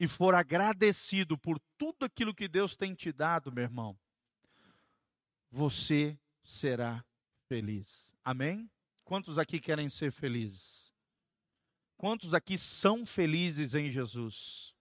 [0.00, 3.98] e for agradecido por tudo aquilo que Deus tem te dado, meu irmão,
[5.50, 7.04] você será
[7.48, 8.14] feliz.
[8.22, 8.70] Amém?
[9.04, 10.94] Quantos aqui querem ser felizes?
[11.96, 14.74] Quantos aqui são felizes em Jesus?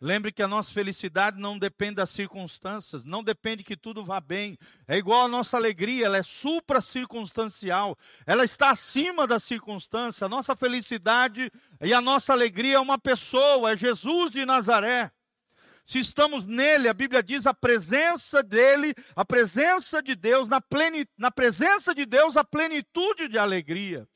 [0.00, 4.56] Lembre que a nossa felicidade não depende das circunstâncias, não depende que tudo vá bem.
[4.86, 10.24] É igual a nossa alegria, ela é supra-circunstancial, ela está acima da circunstância.
[10.24, 15.12] A nossa felicidade e a nossa alegria é uma pessoa, é Jesus de Nazaré.
[15.88, 21.08] Se estamos nele, a Bíblia diz a presença dele, a presença de Deus, na, pleni,
[21.16, 24.06] na presença de Deus, a plenitude de alegria.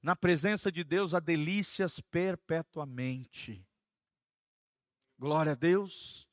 [0.00, 3.66] Na presença de Deus, há delícias perpetuamente.
[5.18, 6.24] Glória a Deus.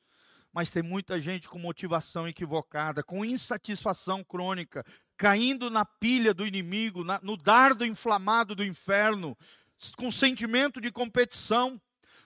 [0.54, 4.86] Mas tem muita gente com motivação equivocada, com insatisfação crônica,
[5.17, 9.36] caindo na pilha do inimigo, na, no dardo inflamado do inferno,
[9.98, 11.82] com sentimento de competição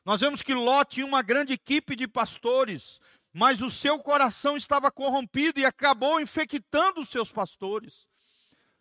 [0.05, 2.99] nós vemos que Ló tinha uma grande equipe de pastores,
[3.33, 8.07] mas o seu coração estava corrompido e acabou infectando os seus pastores.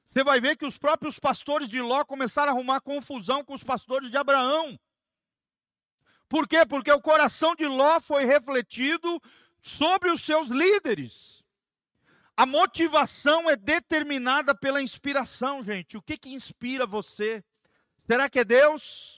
[0.07, 3.63] Você vai ver que os próprios pastores de Ló começaram a arrumar confusão com os
[3.63, 4.79] pastores de Abraão.
[6.29, 6.65] Por quê?
[6.65, 9.21] Porque o coração de Ló foi refletido
[9.61, 11.45] sobre os seus líderes.
[12.37, 15.97] A motivação é determinada pela inspiração, gente.
[15.97, 17.45] O que, que inspira você?
[18.07, 19.18] Será que é Deus?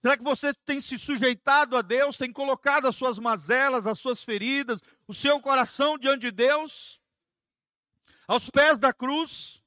[0.00, 4.24] Será que você tem se sujeitado a Deus, tem colocado as suas mazelas, as suas
[4.24, 6.98] feridas, o seu coração diante de Deus?
[8.26, 9.62] Aos pés da cruz?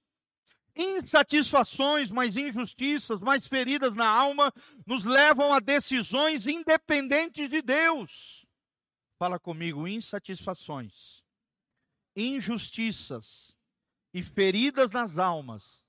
[0.75, 4.51] Insatisfações, mais injustiças, mais feridas na alma,
[4.87, 8.43] nos levam a decisões independentes de Deus.
[9.19, 11.21] Fala comigo, insatisfações,
[12.15, 13.55] injustiças
[14.11, 15.82] e feridas nas almas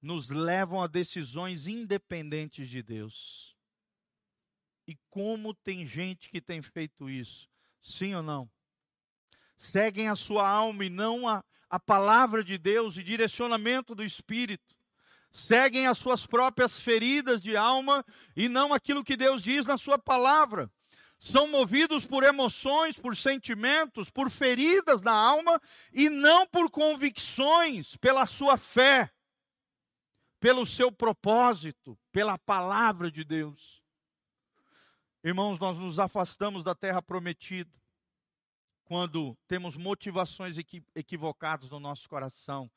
[0.00, 3.54] nos levam a decisões independentes de Deus.
[4.86, 7.48] E como tem gente que tem feito isso?
[7.80, 8.50] Sim ou não?
[9.56, 14.74] Seguem a sua alma e não a, a palavra de Deus e direcionamento do Espírito.
[15.30, 19.98] Seguem as suas próprias feridas de alma e não aquilo que Deus diz na sua
[19.98, 20.68] palavra.
[21.18, 25.60] São movidos por emoções, por sentimentos, por feridas na alma
[25.92, 29.12] e não por convicções, pela sua fé
[30.40, 33.82] pelo seu propósito, pela palavra de Deus.
[35.22, 37.70] Irmãos, nós nos afastamos da terra prometida
[38.84, 40.56] quando temos motivações
[40.96, 42.68] equivocadas no nosso coração,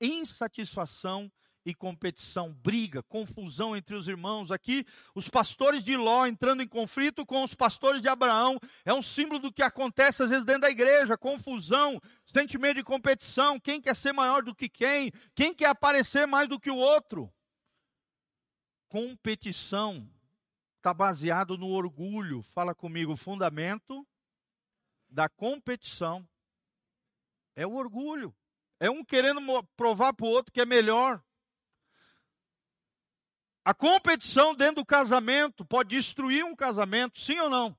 [0.00, 1.30] insatisfação
[1.64, 4.50] e competição, briga, confusão entre os irmãos.
[4.50, 9.02] Aqui, os pastores de Ló entrando em conflito com os pastores de Abraão, é um
[9.02, 13.94] símbolo do que acontece às vezes dentro da igreja: confusão, sentimento de competição, quem quer
[13.94, 17.32] ser maior do que quem, quem quer aparecer mais do que o outro.
[18.88, 20.10] Competição
[20.78, 22.42] está baseado no orgulho.
[22.42, 24.06] Fala comigo, o fundamento
[25.08, 26.26] da competição
[27.54, 28.34] é o orgulho.
[28.80, 29.40] É um querendo
[29.76, 31.22] provar para o outro que é melhor.
[33.64, 37.76] A competição dentro do casamento pode destruir um casamento, sim ou não?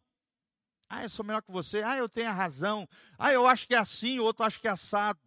[0.88, 1.82] Ah, eu sou melhor que você.
[1.82, 2.88] Ah, eu tenho a razão.
[3.18, 5.20] Ah, eu acho que é assim, o outro acha que é assado.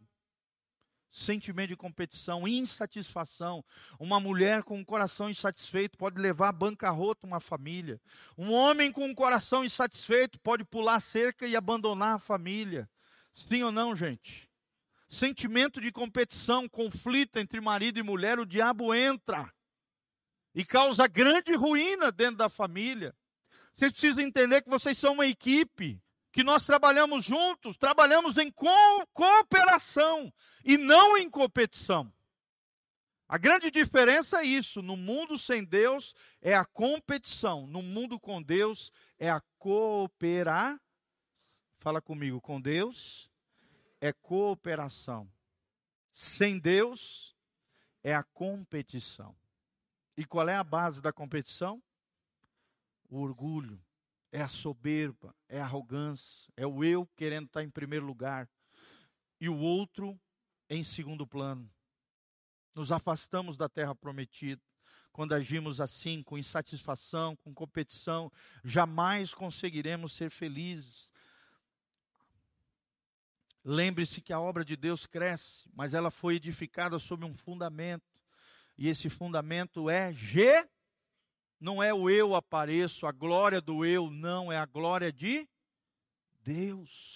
[1.10, 3.64] Sentimento de competição, insatisfação.
[3.98, 8.00] Uma mulher com um coração insatisfeito pode levar a bancarrota uma família.
[8.36, 12.88] Um homem com um coração insatisfeito pode pular cerca e abandonar a família.
[13.34, 14.48] Sim ou não, gente?
[15.08, 19.52] Sentimento de competição, conflito entre marido e mulher, o diabo entra
[20.54, 23.14] e causa grande ruína dentro da família.
[23.72, 26.00] Vocês precisam entender que vocês são uma equipe,
[26.32, 28.68] que nós trabalhamos juntos, trabalhamos em co
[29.12, 30.32] cooperação
[30.64, 32.12] e não em competição.
[33.28, 38.40] A grande diferença é isso: no mundo sem Deus é a competição, no mundo com
[38.40, 40.80] Deus é a cooperar.
[41.78, 43.28] Fala comigo, com Deus
[44.00, 45.28] é cooperação.
[46.12, 47.34] Sem Deus
[48.02, 49.34] é a competição.
[50.16, 51.82] E qual é a base da competição?
[53.08, 53.80] O orgulho,
[54.30, 58.48] é a soberba, é a arrogância, é o eu querendo estar em primeiro lugar
[59.40, 60.18] e o outro
[60.68, 61.70] em segundo plano.
[62.74, 64.60] Nos afastamos da terra prometida.
[65.12, 68.32] Quando agimos assim, com insatisfação, com competição,
[68.64, 71.08] jamais conseguiremos ser felizes.
[73.64, 78.13] Lembre-se que a obra de Deus cresce, mas ela foi edificada sobre um fundamento.
[78.76, 80.66] E esse fundamento é G.
[81.60, 85.48] Não é o eu apareço, a glória do eu, não, é a glória de
[86.42, 87.14] Deus.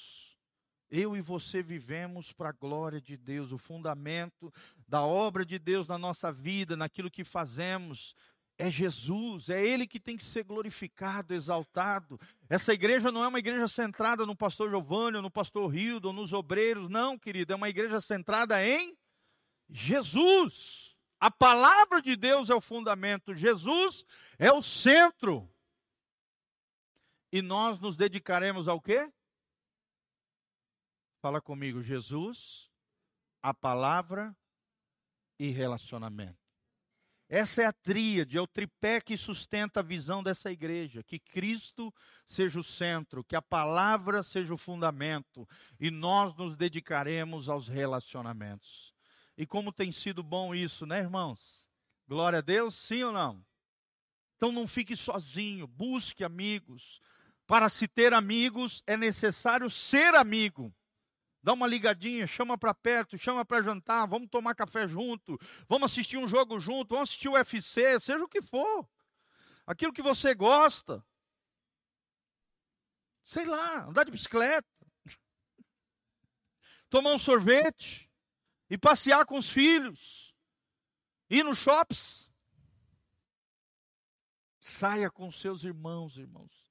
[0.91, 4.53] Eu e você vivemos para a glória de Deus, o fundamento
[4.87, 8.15] da obra de Deus na nossa vida, naquilo que fazemos,
[8.57, 12.19] é Jesus, é Ele que tem que ser glorificado, exaltado.
[12.49, 16.89] Essa igreja não é uma igreja centrada no pastor Giovanni, no pastor Rildo, nos obreiros,
[16.89, 18.97] não, querido, é uma igreja centrada em
[19.69, 20.88] Jesus.
[21.21, 24.05] A palavra de Deus é o fundamento, Jesus
[24.39, 25.51] é o centro.
[27.33, 29.12] E nós nos dedicaremos ao quê?
[31.21, 32.71] Fala comigo, Jesus,
[33.43, 34.35] a palavra
[35.39, 36.39] e relacionamento.
[37.29, 41.03] Essa é a tríade, é o tripé que sustenta a visão dessa igreja.
[41.03, 41.93] Que Cristo
[42.25, 45.47] seja o centro, que a palavra seja o fundamento
[45.79, 48.95] e nós nos dedicaremos aos relacionamentos.
[49.39, 51.66] E como tem sido bom isso, né, irmãos?
[52.07, 53.43] Glória a Deus, sim ou não?
[54.36, 57.01] Então não fique sozinho, busque amigos.
[57.47, 60.74] Para se ter amigos é necessário ser amigo
[61.43, 66.16] dá uma ligadinha, chama para perto, chama para jantar, vamos tomar café junto, vamos assistir
[66.16, 68.86] um jogo junto, vamos assistir o UFC, seja o que for.
[69.66, 71.05] Aquilo que você gosta.
[73.22, 74.68] Sei lá, andar de bicicleta.
[76.89, 78.08] Tomar um sorvete
[78.71, 80.35] e passear com os filhos.
[81.31, 82.31] Ir nos shops.
[84.61, 86.69] Saia com seus irmãos, irmãos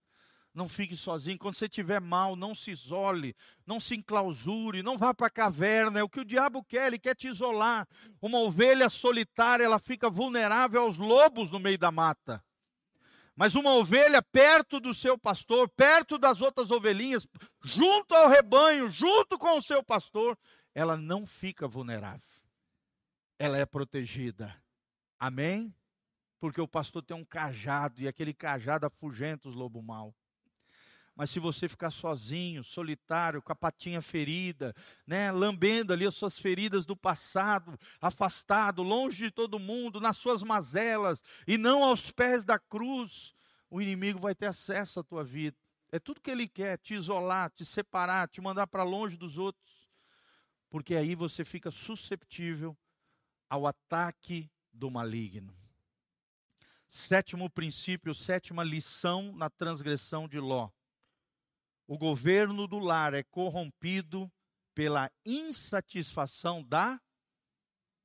[0.57, 1.37] não fique sozinho.
[1.37, 3.35] Quando você estiver mal, não se isole,
[3.65, 5.99] não se enclausure, não vá para a caverna.
[5.99, 7.87] É o que o diabo quer, ele quer te isolar.
[8.19, 12.43] Uma ovelha solitária, ela fica vulnerável aos lobos no meio da mata.
[13.35, 17.27] Mas uma ovelha perto do seu pastor, perto das outras ovelhinhas,
[17.63, 20.35] junto ao rebanho, junto com o seu pastor,
[20.77, 22.21] ela não fica vulnerável.
[23.39, 24.55] Ela é protegida.
[25.17, 25.73] Amém?
[26.39, 30.13] Porque o pastor tem um cajado e aquele cajado afugenta os lobos mal.
[31.15, 34.75] Mas se você ficar sozinho, solitário, com a patinha ferida,
[35.07, 40.43] né, lambendo ali as suas feridas do passado, afastado, longe de todo mundo, nas suas
[40.43, 43.33] mazelas e não aos pés da cruz,
[43.67, 45.57] o inimigo vai ter acesso à tua vida.
[45.91, 49.76] É tudo que ele quer, te isolar, te separar, te mandar para longe dos outros.
[50.77, 52.77] Porque aí você fica susceptível
[53.49, 55.57] ao ataque do maligno.
[56.87, 60.69] Sétimo princípio, sétima lição na transgressão de Ló.
[61.87, 64.31] O governo do lar é corrompido
[64.75, 67.01] pela insatisfação da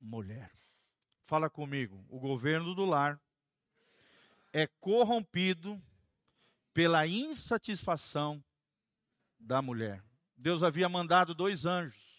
[0.01, 0.51] mulher.
[1.27, 2.03] Fala comigo.
[2.09, 3.21] O governo do lar
[4.51, 5.79] é corrompido
[6.73, 8.43] pela insatisfação
[9.39, 10.03] da mulher.
[10.35, 12.12] Deus havia mandado dois anjos.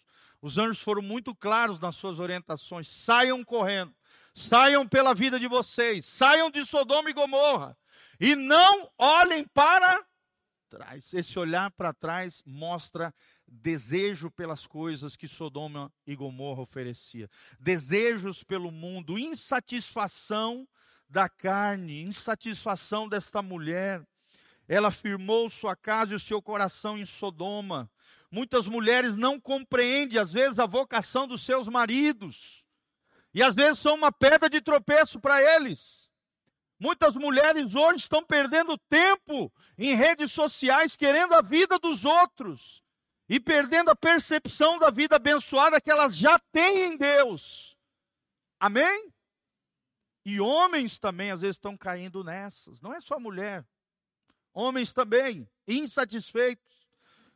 [0.44, 2.86] Os anjos foram muito claros nas suas orientações.
[2.86, 3.94] Saiam correndo,
[4.34, 7.74] saiam pela vida de vocês, saiam de Sodoma e Gomorra
[8.20, 10.04] e não olhem para
[10.68, 11.14] trás.
[11.14, 13.14] Esse olhar para trás mostra
[13.48, 20.68] desejo pelas coisas que Sodoma e Gomorra oferecia, desejos pelo mundo, insatisfação
[21.08, 24.06] da carne, insatisfação desta mulher.
[24.68, 27.90] Ela firmou sua casa e o seu coração em Sodoma.
[28.34, 32.64] Muitas mulheres não compreendem, às vezes, a vocação dos seus maridos.
[33.32, 36.10] E às vezes são uma pedra de tropeço para eles.
[36.76, 42.82] Muitas mulheres hoje estão perdendo tempo em redes sociais querendo a vida dos outros
[43.28, 47.76] e perdendo a percepção da vida abençoada que elas já têm em Deus.
[48.58, 49.12] Amém?
[50.24, 53.64] E homens também às vezes estão caindo nessas, não é só mulher.
[54.52, 56.73] Homens também, insatisfeitos.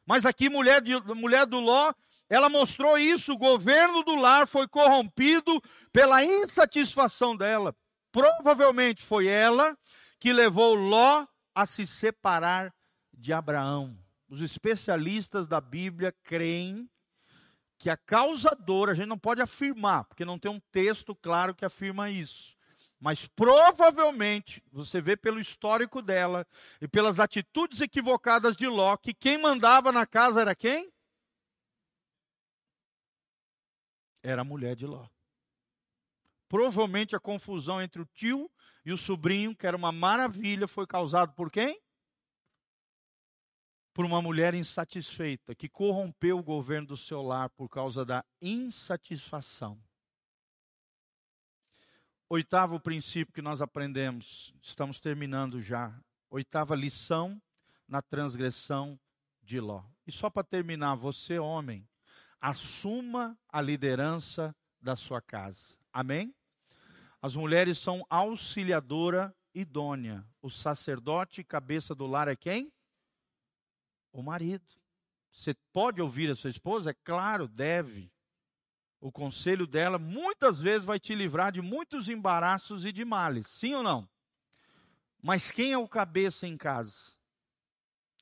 [0.08, 1.92] Mas aqui, mulher, de, mulher do Ló,
[2.30, 5.60] ela mostrou isso: o governo do lar foi corrompido
[5.92, 7.76] pela insatisfação dela.
[8.10, 9.76] Provavelmente foi ela
[10.18, 12.74] que levou Ló a se separar
[13.12, 13.98] de Abraão.
[14.30, 16.88] Os especialistas da Bíblia creem
[17.76, 21.66] que a causadora, a gente não pode afirmar, porque não tem um texto claro que
[21.66, 22.56] afirma isso.
[23.00, 26.46] Mas provavelmente, você vê pelo histórico dela
[26.80, 30.92] e pelas atitudes equivocadas de Ló, que quem mandava na casa era quem?
[34.20, 35.08] Era a mulher de Ló.
[36.48, 38.50] Provavelmente a confusão entre o tio
[38.84, 41.80] e o sobrinho, que era uma maravilha, foi causado por quem?
[43.94, 49.80] Por uma mulher insatisfeita, que corrompeu o governo do seu lar por causa da insatisfação.
[52.30, 55.98] Oitavo princípio que nós aprendemos, estamos terminando já.
[56.28, 57.40] Oitava lição
[57.88, 59.00] na transgressão
[59.42, 59.82] de Ló.
[60.06, 61.88] E só para terminar, você, homem,
[62.38, 65.78] assuma a liderança da sua casa.
[65.90, 66.34] Amém?
[67.22, 70.22] As mulheres são auxiliadora idônea.
[70.42, 72.70] O sacerdote cabeça do lar é quem?
[74.12, 74.68] O marido.
[75.32, 76.90] Você pode ouvir a sua esposa?
[76.90, 78.12] É claro, deve.
[79.00, 83.74] O conselho dela muitas vezes vai te livrar de muitos embaraços e de males, sim
[83.74, 84.08] ou não?
[85.22, 87.12] Mas quem é o cabeça em casa?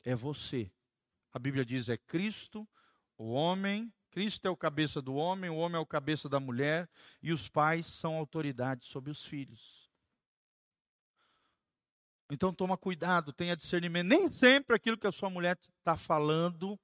[0.05, 0.71] É você.
[1.33, 2.69] A Bíblia diz: é Cristo,
[3.17, 3.93] o homem.
[4.11, 6.89] Cristo é o cabeça do homem, o homem é o cabeça da mulher,
[7.23, 9.91] e os pais são autoridade sobre os filhos.
[12.31, 14.07] Então toma cuidado, tenha discernimento.
[14.07, 16.81] Nem sempre aquilo que a sua mulher está falando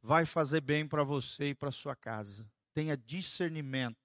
[0.00, 3.96] vai fazer bem para você e para sua casa tenha discernimento,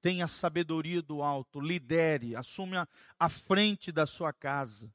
[0.00, 4.90] tenha sabedoria do alto, lidere, assume a, a frente da sua casa.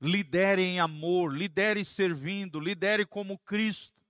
[0.00, 4.00] Lidere em amor, lidere servindo, lidere como Cristo,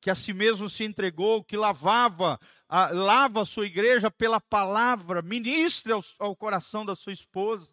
[0.00, 5.20] que a si mesmo se entregou, que lavava, a, lava a sua igreja pela palavra,
[5.20, 7.68] ministre ao, ao coração da sua esposa.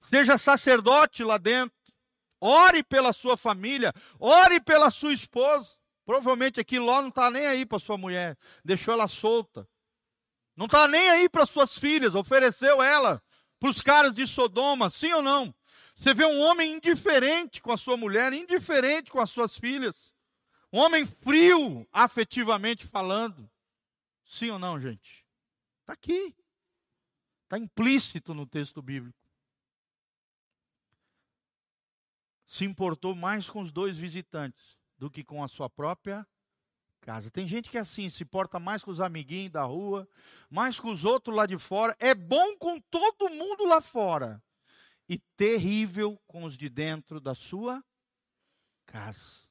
[0.00, 1.76] Seja sacerdote lá dentro.
[2.40, 5.79] Ore pela sua família, ore pela sua esposa.
[6.10, 9.64] Provavelmente aqui Ló não está nem aí para sua mulher, deixou ela solta.
[10.56, 13.22] Não está nem aí para suas filhas, ofereceu ela
[13.60, 15.54] para os caras de Sodoma, sim ou não?
[15.94, 20.12] Você vê um homem indiferente com a sua mulher, indiferente com as suas filhas.
[20.72, 23.48] Um homem frio, afetivamente falando.
[24.24, 25.24] Sim ou não, gente?
[25.82, 26.34] Está aqui.
[27.44, 29.16] Está implícito no texto bíblico.
[32.48, 36.26] Se importou mais com os dois visitantes do que com a sua própria
[37.00, 37.30] casa.
[37.30, 40.06] Tem gente que é assim, se porta mais com os amiguinhos da rua,
[40.50, 41.96] mais com os outros lá de fora.
[41.98, 44.42] É bom com todo mundo lá fora.
[45.08, 47.82] E terrível com os de dentro da sua
[48.84, 49.48] casa.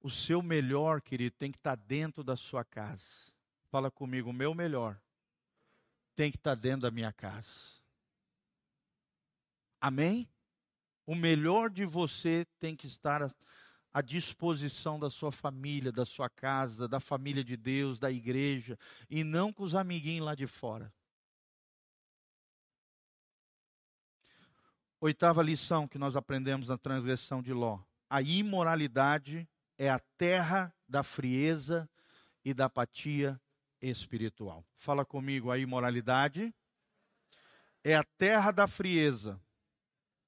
[0.00, 3.32] O seu melhor, querido, tem que estar tá dentro da sua casa.
[3.72, 4.96] Fala comigo, o meu melhor
[6.14, 7.82] tem que estar tá dentro da minha casa.
[9.80, 10.28] Amém?
[11.04, 13.28] O melhor de você tem que estar
[13.92, 18.78] à disposição da sua família, da sua casa, da família de Deus, da igreja,
[19.08, 20.92] e não com os amiguinhos lá de fora.
[25.00, 27.80] Oitava lição que nós aprendemos na transgressão de Ló:
[28.10, 31.88] a imoralidade é a terra da frieza
[32.44, 33.40] e da apatia
[33.80, 34.64] espiritual.
[34.76, 36.52] Fala comigo, a imoralidade
[37.84, 39.40] é a terra da frieza,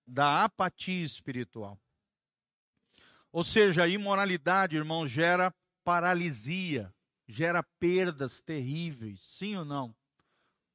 [0.07, 1.79] da apatia espiritual.
[3.33, 5.55] Ou seja, a imoralidade, irmão, gera
[5.85, 6.93] paralisia,
[7.29, 9.95] gera perdas terríveis, sim ou não?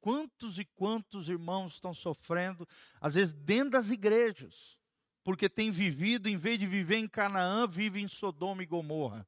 [0.00, 2.66] Quantos e quantos irmãos estão sofrendo,
[3.00, 4.78] às vezes dentro das igrejas,
[5.22, 9.26] porque têm vivido, em vez de viver em Canaã, vivem em Sodoma e Gomorra.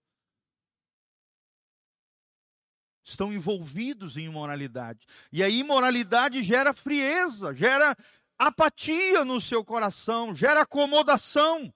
[3.05, 5.07] Estão envolvidos em imoralidade.
[5.33, 7.97] E a imoralidade gera frieza, gera
[8.39, 11.73] apatia no seu coração, gera acomodação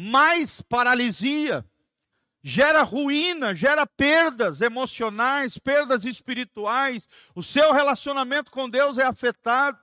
[0.00, 1.62] mais paralisia,
[2.42, 7.06] gera ruína, gera perdas emocionais, perdas espirituais.
[7.34, 9.78] O seu relacionamento com Deus é afetado.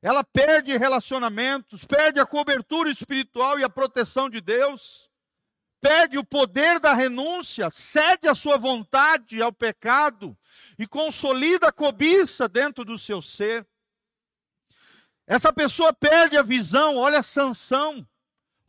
[0.00, 5.10] Ela perde relacionamentos, perde a cobertura espiritual e a proteção de Deus,
[5.82, 10.34] perde o poder da renúncia, cede a sua vontade ao pecado
[10.78, 13.66] e consolida a cobiça dentro do seu ser.
[15.26, 18.08] Essa pessoa perde a visão, olha a sanção.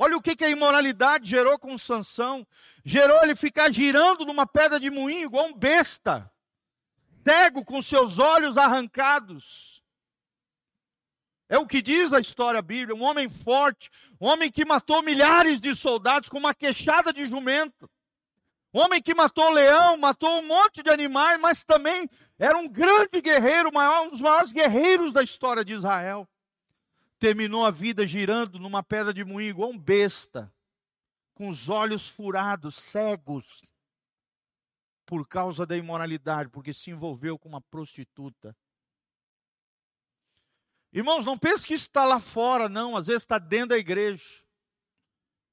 [0.03, 2.43] Olha o que, que a imoralidade gerou com Sansão.
[2.83, 6.27] Gerou ele ficar girando numa pedra de moinho igual um besta.
[7.23, 9.83] Cego com seus olhos arrancados.
[11.47, 12.99] É o que diz a história bíblica.
[12.99, 17.87] Um homem forte, um homem que matou milhares de soldados com uma queixada de jumento.
[18.73, 23.21] Um homem que matou leão, matou um monte de animais, mas também era um grande
[23.21, 26.27] guerreiro, um dos maiores guerreiros da história de Israel
[27.21, 30.51] terminou a vida girando numa pedra de moinho, igual um besta,
[31.35, 33.61] com os olhos furados, cegos,
[35.05, 38.57] por causa da imoralidade, porque se envolveu com uma prostituta.
[40.91, 44.25] Irmãos, não pense que isso está lá fora, não, às vezes está dentro da igreja.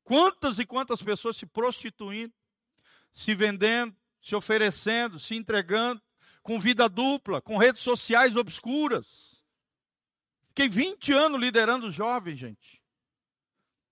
[0.02, 2.32] Quantas e quantas pessoas se prostituindo,
[3.12, 6.00] se vendendo, se oferecendo, se entregando,
[6.42, 9.27] com vida dupla, com redes sociais obscuras.
[10.58, 12.82] Fiquei 20 anos liderando jovens, gente.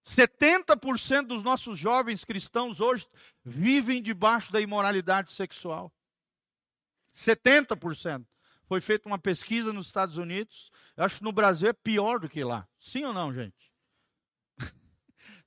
[0.04, 3.06] 70% dos nossos jovens cristãos hoje
[3.44, 5.94] vivem debaixo da imoralidade sexual.
[7.14, 8.26] 70%.
[8.66, 10.72] Foi feita uma pesquisa nos Estados Unidos.
[10.96, 12.66] Eu acho que no Brasil é pior do que lá.
[12.80, 13.72] Sim ou não, gente?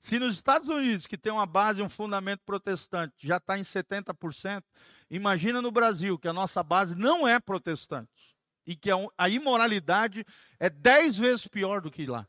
[0.00, 4.64] Se nos Estados Unidos, que tem uma base, um fundamento protestante, já está em 70%,
[5.10, 8.29] imagina no Brasil, que a nossa base não é protestante.
[8.70, 10.24] E que a imoralidade
[10.60, 12.24] é dez vezes pior do que lá.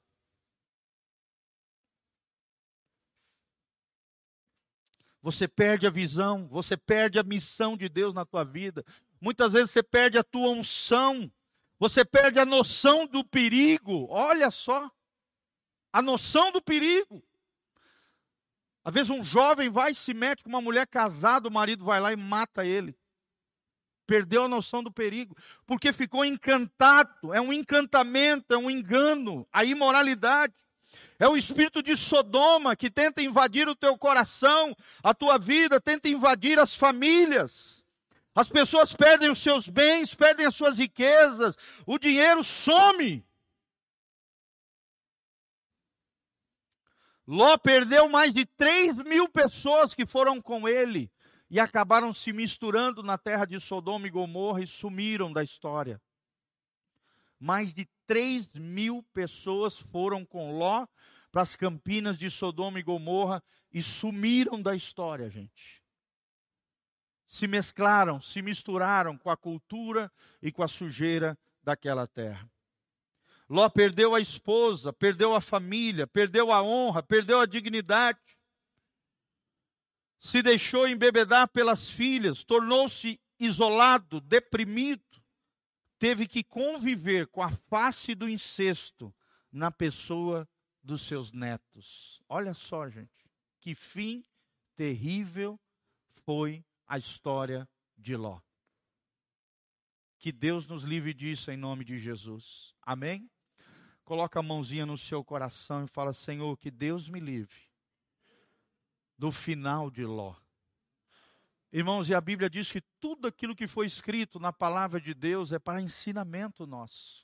[5.22, 8.84] Você perde a visão, você perde a missão de Deus na tua vida.
[9.22, 11.32] Muitas vezes você perde a tua unção,
[11.78, 14.08] você perde a noção do perigo.
[14.10, 14.90] Olha só,
[15.94, 17.24] a noção do perigo.
[18.84, 22.02] Às vezes um jovem vai e se mete com uma mulher casada, o marido vai
[22.02, 23.00] lá e mata ele.
[24.12, 25.34] Perdeu a noção do perigo,
[25.66, 27.34] porque ficou encantado.
[27.34, 30.54] É um encantamento, é um engano, a imoralidade.
[31.18, 36.10] É o espírito de Sodoma que tenta invadir o teu coração, a tua vida, tenta
[36.10, 37.86] invadir as famílias.
[38.36, 41.56] As pessoas perdem os seus bens, perdem as suas riquezas,
[41.86, 43.26] o dinheiro some.
[47.26, 51.10] Ló perdeu mais de 3 mil pessoas que foram com ele
[51.52, 56.02] e acabaram se misturando na terra de Sodoma e Gomorra e sumiram da história.
[57.38, 60.88] Mais de 3 mil pessoas foram com Ló
[61.30, 65.84] para as campinas de Sodoma e Gomorra e sumiram da história, gente.
[67.28, 70.10] Se mesclaram, se misturaram com a cultura
[70.42, 72.50] e com a sujeira daquela terra.
[73.50, 78.20] Ló perdeu a esposa, perdeu a família, perdeu a honra, perdeu a dignidade.
[80.22, 85.04] Se deixou embebedar pelas filhas, tornou-se isolado, deprimido.
[85.98, 89.12] Teve que conviver com a face do incesto
[89.52, 90.48] na pessoa
[90.84, 92.22] dos seus netos.
[92.30, 93.28] Olha só, gente,
[93.60, 94.24] que fim
[94.76, 95.60] terrível
[96.24, 97.68] foi a história
[97.98, 98.40] de Ló.
[100.20, 102.76] Que Deus nos livre disso em nome de Jesus.
[102.84, 103.28] Amém?
[104.04, 107.71] Coloca a mãozinha no seu coração e fala: Senhor, que Deus me livre
[109.22, 110.34] do final de Ló.
[111.72, 115.52] Irmãos, e a Bíblia diz que tudo aquilo que foi escrito na palavra de Deus
[115.52, 117.24] é para ensinamento nosso.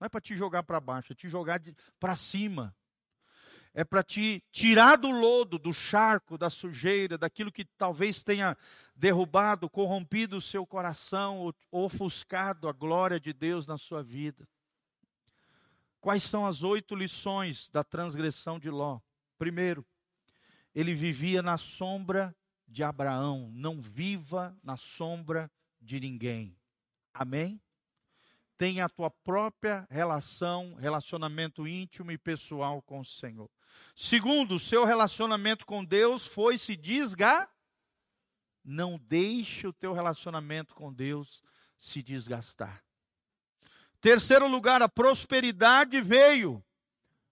[0.00, 1.62] Não é para te jogar para baixo, é te jogar
[2.00, 2.74] para cima.
[3.72, 8.58] É para te tirar do lodo, do charco, da sujeira, daquilo que talvez tenha
[8.96, 14.44] derrubado, corrompido o seu coração, ofuscado a glória de Deus na sua vida.
[16.00, 18.98] Quais são as oito lições da transgressão de Ló?
[19.38, 19.86] Primeiro,
[20.74, 22.34] ele vivia na sombra
[22.66, 25.50] de Abraão, não viva na sombra
[25.80, 26.56] de ninguém.
[27.12, 27.60] Amém?
[28.62, 33.50] tenha a tua própria relação, relacionamento íntimo e pessoal com o Senhor.
[33.96, 37.50] Segundo, seu relacionamento com Deus foi se desgastar.
[38.64, 41.42] Não deixe o teu relacionamento com Deus
[41.76, 42.84] se desgastar.
[44.00, 46.64] Terceiro lugar, a prosperidade veio,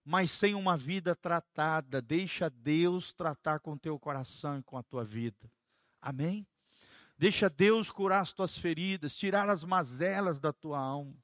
[0.03, 2.01] mas sem uma vida tratada.
[2.01, 5.51] Deixa Deus tratar com o teu coração e com a tua vida.
[6.01, 6.45] Amém?
[7.17, 11.15] Deixa Deus curar as tuas feridas, tirar as mazelas da tua alma.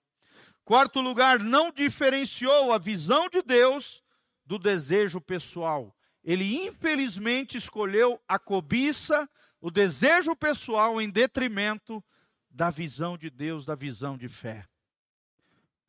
[0.63, 4.03] Quarto lugar, não diferenciou a visão de Deus
[4.45, 5.95] do desejo pessoal.
[6.23, 9.29] Ele infelizmente escolheu a cobiça,
[9.61, 12.03] o desejo pessoal em detrimento
[12.49, 14.67] da visão de Deus, da visão de fé.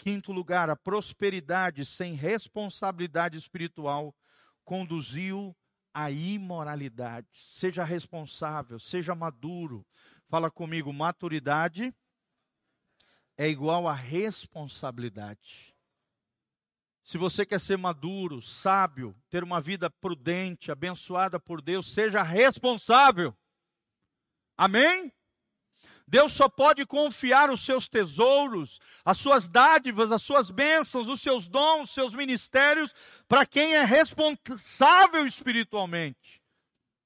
[0.09, 4.17] Quinto lugar, a prosperidade sem responsabilidade espiritual
[4.65, 5.55] conduziu
[5.93, 7.29] a imoralidade.
[7.51, 9.87] Seja responsável, seja maduro.
[10.27, 11.95] Fala comigo, maturidade
[13.37, 15.77] é igual a responsabilidade.
[17.03, 23.37] Se você quer ser maduro, sábio, ter uma vida prudente, abençoada por Deus, seja responsável.
[24.57, 25.13] Amém?
[26.09, 31.47] Deus só pode confiar os seus tesouros, as suas dádivas, as suas bênçãos, os seus
[31.47, 32.95] dons, os seus ministérios,
[33.29, 36.41] para quem é responsável espiritualmente.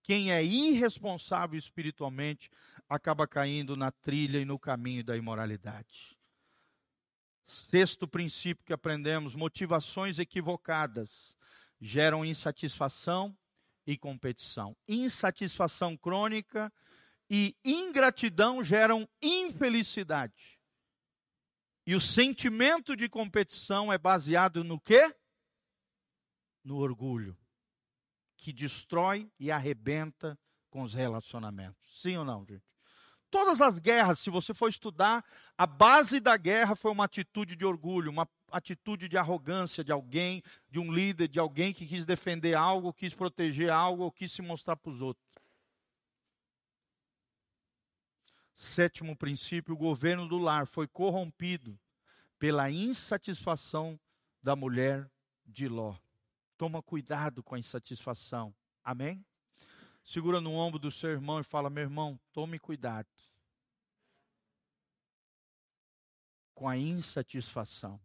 [0.05, 2.49] Quem é irresponsável espiritualmente
[2.89, 6.17] acaba caindo na trilha e no caminho da imoralidade.
[7.45, 11.37] Sexto princípio que aprendemos: motivações equivocadas
[11.81, 13.37] geram insatisfação
[13.85, 14.77] e competição.
[14.87, 16.73] Insatisfação crônica
[17.35, 20.61] e ingratidão geram infelicidade.
[21.87, 25.17] E o sentimento de competição é baseado no quê?
[26.63, 27.35] No orgulho,
[28.37, 32.03] que destrói e arrebenta com os relacionamentos.
[32.03, 32.63] Sim ou não, gente?
[33.31, 35.25] Todas as guerras, se você for estudar,
[35.57, 40.43] a base da guerra foi uma atitude de orgulho, uma atitude de arrogância de alguém,
[40.71, 44.43] de um líder, de alguém que quis defender algo, quis proteger algo ou quis se
[44.43, 45.32] mostrar para os outros.
[48.55, 51.79] Sétimo princípio: o governo do lar foi corrompido
[52.39, 53.99] pela insatisfação
[54.43, 55.11] da mulher
[55.45, 55.97] de Ló.
[56.57, 58.55] Toma cuidado com a insatisfação.
[58.85, 59.25] Amém?
[60.05, 63.09] Segura no ombro do seu irmão e fala: meu irmão, tome cuidado
[66.55, 68.01] com a insatisfação.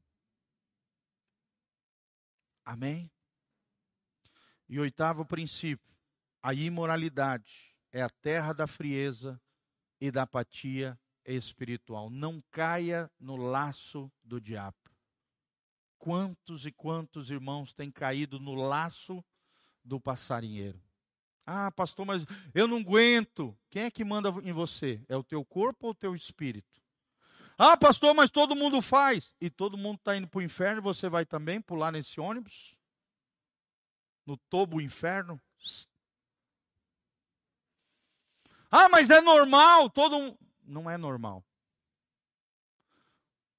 [2.63, 3.11] Amém?
[4.69, 5.95] E oitavo princípio:
[6.41, 9.41] a imoralidade é a terra da frieza
[9.99, 12.09] e da apatia espiritual.
[12.09, 14.77] Não caia no laço do diabo.
[15.97, 19.23] Quantos e quantos irmãos têm caído no laço
[19.83, 20.81] do passarinheiro?
[21.45, 23.57] Ah, pastor, mas eu não aguento.
[23.69, 25.01] Quem é que manda em você?
[25.07, 26.81] É o teu corpo ou o teu espírito?
[27.57, 29.33] Ah, pastor, mas todo mundo faz.
[29.41, 32.75] E todo mundo está indo para o inferno, você vai também pular nesse ônibus?
[34.25, 35.41] No tobo inferno?
[38.70, 40.38] Ah, mas é normal, todo mundo.
[40.63, 41.43] Não é normal.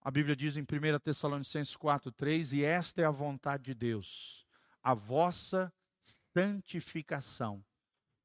[0.00, 4.46] A Bíblia diz em 1 Tessalonicenses 4, 3: E esta é a vontade de Deus,
[4.82, 5.72] a vossa
[6.32, 7.64] santificação,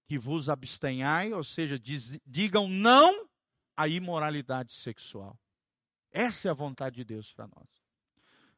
[0.06, 3.28] que vos abstenhai, ou seja, diz, digam não
[3.76, 5.38] à imoralidade sexual.
[6.12, 7.68] Essa é a vontade de Deus para nós.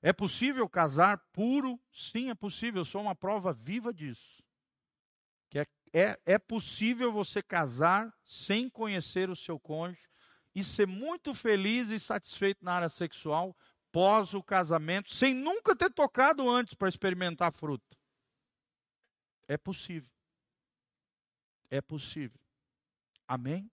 [0.01, 1.80] É possível casar puro?
[1.91, 2.82] Sim, é possível.
[2.82, 4.44] Eu sou uma prova viva disso.
[5.97, 10.09] É, é possível você casar sem conhecer o seu cônjuge
[10.53, 13.55] e ser muito feliz e satisfeito na área sexual
[13.93, 17.97] pós o casamento, sem nunca ter tocado antes para experimentar fruto.
[19.47, 20.11] É possível.
[21.69, 22.41] É possível.
[23.25, 23.71] Amém?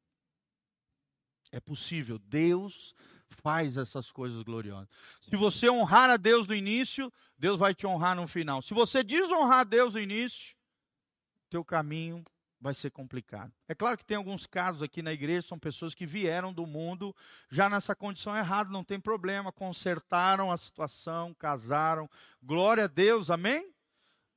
[1.50, 2.20] É possível.
[2.20, 2.94] Deus
[3.30, 4.88] faz essas coisas gloriosas.
[5.22, 8.62] Se você honrar a Deus no início, Deus vai te honrar no final.
[8.62, 10.54] Se você desonrar a Deus no início,
[11.52, 12.24] teu caminho
[12.58, 13.52] vai ser complicado.
[13.68, 17.14] É claro que tem alguns casos aqui na igreja, são pessoas que vieram do mundo
[17.50, 22.08] já nessa condição errada, não tem problema, consertaram a situação, casaram.
[22.42, 23.70] Glória a Deus, amém?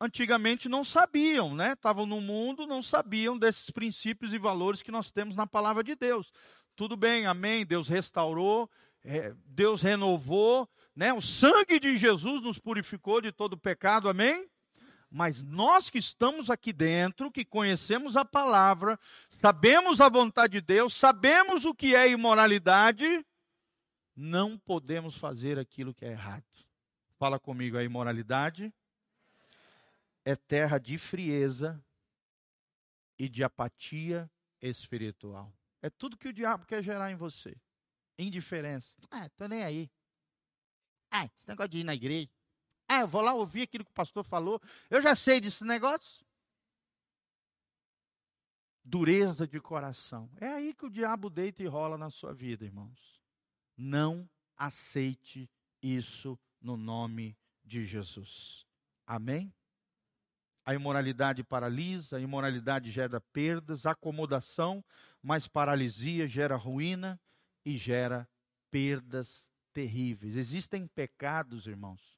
[0.02, 1.72] Antigamente não sabiam, né?
[1.72, 5.96] Estavam no mundo, não sabiam desses princípios e valores que nós temos na palavra de
[5.96, 6.34] Deus.
[6.76, 7.66] Tudo bem, amém?
[7.66, 8.70] Deus restaurou,
[9.06, 11.14] é, Deus renovou, né?
[11.14, 14.50] O sangue de Jesus nos purificou de todo pecado, amém?
[15.16, 19.00] Mas nós que estamos aqui dentro, que conhecemos a palavra,
[19.30, 23.26] sabemos a vontade de Deus, sabemos o que é imoralidade,
[24.14, 26.44] não podemos fazer aquilo que é errado.
[27.18, 28.74] Fala comigo, a imoralidade
[30.26, 31.82] é terra de frieza
[33.18, 34.30] e de apatia
[34.62, 35.50] espiritual.
[35.82, 37.56] É tudo que o diabo quer gerar em você.
[38.20, 38.98] Indiferença.
[39.10, 39.90] Ah, tô nem aí.
[41.10, 42.35] Ah, esse negócio de ir na igreja.
[42.88, 44.62] Ah, eu vou lá ouvir aquilo que o pastor falou.
[44.90, 46.26] Eu já sei desse negócio.
[48.84, 50.30] Dureza de coração.
[50.38, 53.20] É aí que o diabo deita e rola na sua vida, irmãos.
[53.76, 55.50] Não aceite
[55.82, 58.66] isso no nome de Jesus.
[59.08, 59.54] Amém?
[60.64, 64.84] A imoralidade paralisa, a imoralidade gera perdas, acomodação,
[65.22, 67.20] mas paralisia gera ruína
[67.64, 68.28] e gera
[68.72, 70.36] perdas terríveis.
[70.36, 72.15] Existem pecados, irmãos,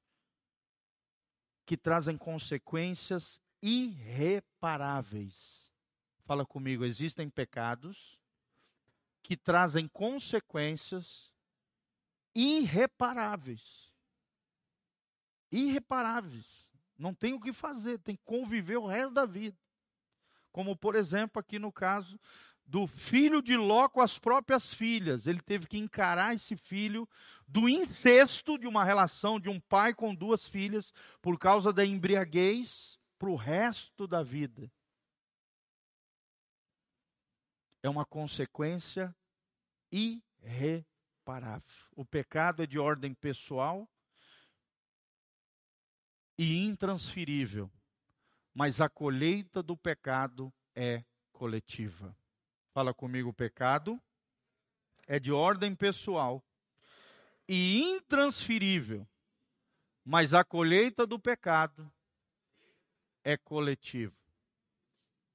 [1.68, 5.70] que trazem consequências irreparáveis.
[6.24, 8.18] Fala comigo, existem pecados
[9.22, 11.30] que trazem consequências
[12.34, 13.92] irreparáveis.
[15.52, 16.70] Irreparáveis.
[16.98, 19.58] Não tem o que fazer, tem que conviver o resto da vida.
[20.54, 22.18] Como, por exemplo, aqui no caso
[22.68, 25.26] do filho de Ló com as próprias filhas.
[25.26, 27.08] Ele teve que encarar esse filho
[27.48, 33.00] do incesto de uma relação de um pai com duas filhas por causa da embriaguez
[33.18, 34.70] para o resto da vida.
[37.82, 39.16] É uma consequência
[39.90, 41.64] irreparável.
[41.96, 43.90] O pecado é de ordem pessoal,
[46.38, 47.72] e intransferível,
[48.54, 52.16] mas a colheita do pecado é coletiva.
[52.78, 54.00] Fala comigo, o pecado
[55.08, 56.46] é de ordem pessoal
[57.48, 59.08] e intransferível,
[60.06, 61.92] mas a colheita do pecado
[63.24, 64.14] é coletiva.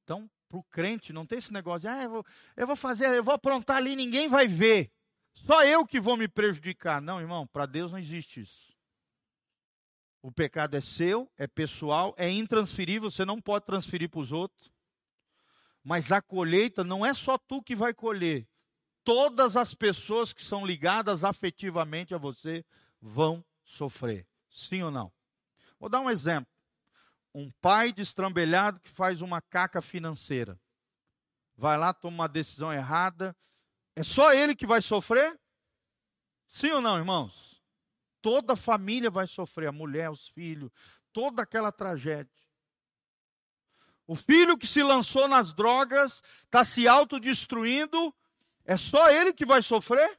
[0.04, 2.26] Então, para o crente, não tem esse negócio de, ah, eu vou,
[2.56, 4.92] eu vou fazer, eu vou aprontar ali, ninguém vai ver.
[5.34, 7.02] Só eu que vou me prejudicar.
[7.02, 8.72] Não, irmão, para Deus não existe isso.
[10.22, 14.70] O pecado é seu, é pessoal, é intransferível, você não pode transferir para os outros.
[15.82, 18.46] Mas a colheita não é só tu que vai colher.
[19.04, 22.64] Todas as pessoas que são ligadas afetivamente a você
[23.00, 24.26] vão sofrer.
[24.48, 25.12] Sim ou não?
[25.78, 26.50] Vou dar um exemplo.
[27.34, 30.60] Um pai destrambelhado que faz uma caca financeira.
[31.56, 33.36] Vai lá, toma uma decisão errada.
[33.96, 35.38] É só ele que vai sofrer?
[36.46, 37.60] Sim ou não, irmãos?
[38.20, 40.70] Toda a família vai sofrer, a mulher, os filhos,
[41.12, 42.30] toda aquela tragédia.
[44.06, 48.14] O filho que se lançou nas drogas, está se autodestruindo,
[48.64, 50.18] é só ele que vai sofrer?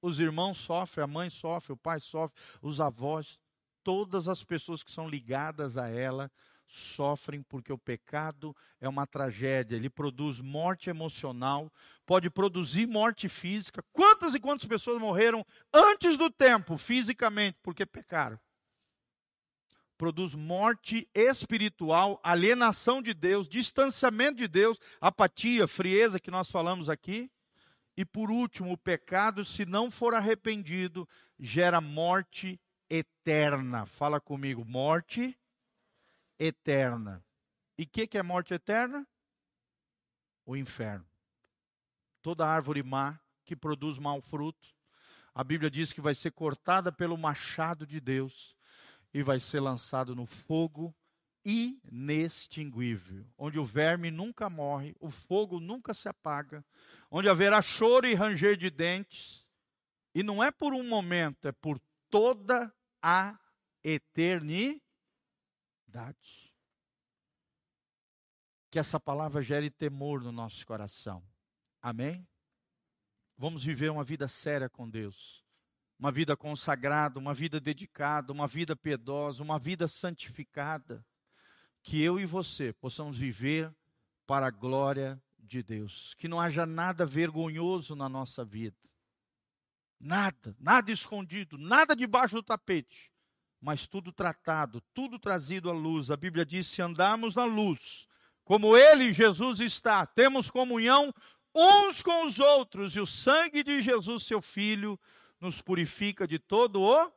[0.00, 3.38] Os irmãos sofrem, a mãe sofre, o pai sofre, os avós,
[3.84, 6.30] todas as pessoas que são ligadas a ela
[6.66, 11.70] sofrem porque o pecado é uma tragédia, ele produz morte emocional,
[12.06, 13.84] pode produzir morte física.
[13.92, 18.38] Quantas e quantas pessoas morreram antes do tempo, fisicamente, porque pecaram?
[20.02, 27.30] Produz morte espiritual, alienação de Deus, distanciamento de Deus, apatia, frieza que nós falamos aqui.
[27.96, 33.86] E por último, o pecado, se não for arrependido, gera morte eterna.
[33.86, 35.38] Fala comigo, morte
[36.36, 37.24] eterna.
[37.78, 39.06] E o que, que é morte eterna?
[40.44, 41.06] O inferno.
[42.20, 44.68] Toda árvore má que produz mau fruto,
[45.32, 48.56] a Bíblia diz que vai ser cortada pelo machado de Deus
[49.12, 50.94] e vai ser lançado no fogo
[51.44, 56.64] inextinguível, onde o verme nunca morre, o fogo nunca se apaga,
[57.10, 59.44] onde haverá choro e ranger de dentes,
[60.14, 63.38] e não é por um momento, é por toda a
[63.82, 64.82] eternidade.
[68.70, 71.22] Que essa palavra gere temor no nosso coração.
[71.80, 72.26] Amém?
[73.36, 75.41] Vamos viver uma vida séria com Deus.
[76.02, 81.06] Uma vida consagrada, uma vida dedicada, uma vida piedosa, uma vida santificada.
[81.80, 83.72] Que eu e você possamos viver
[84.26, 86.12] para a glória de Deus.
[86.18, 88.76] Que não haja nada vergonhoso na nossa vida.
[90.00, 93.12] Nada, nada escondido, nada debaixo do tapete
[93.60, 96.10] mas tudo tratado, tudo trazido à luz.
[96.10, 98.08] A Bíblia diz: se andarmos na luz,
[98.42, 101.14] como Ele, Jesus, está, temos comunhão
[101.54, 104.98] uns com os outros, e o sangue de Jesus, seu Filho,
[105.42, 107.12] nos purifica de todo o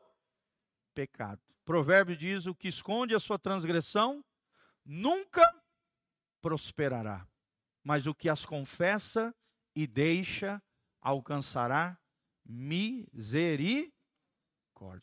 [0.95, 1.39] pecado.
[1.63, 4.25] Provérbio diz: o que esconde a sua transgressão
[4.83, 5.43] nunca
[6.41, 7.27] prosperará,
[7.83, 9.33] mas o que as confessa
[9.75, 10.61] e deixa
[10.99, 11.99] alcançará
[12.43, 13.93] misericórdia.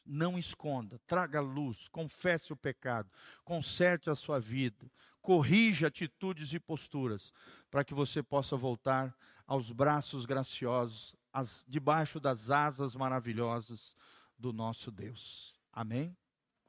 [0.04, 3.08] Não esconda, traga luz, confesse o pecado,
[3.44, 7.32] conserte a sua vida, corrija atitudes e posturas,
[7.70, 9.16] para que você possa voltar
[9.46, 13.96] aos braços graciosos, as, debaixo das asas maravilhosas
[14.38, 15.54] do nosso Deus.
[15.72, 16.16] Amém?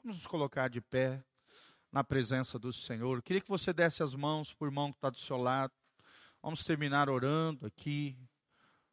[0.02, 1.24] Vamos nos colocar de pé
[1.92, 3.22] na presença do Senhor.
[3.22, 5.74] Queria que você desse as mãos o irmão que está do seu lado.
[6.42, 8.18] Vamos terminar orando aqui.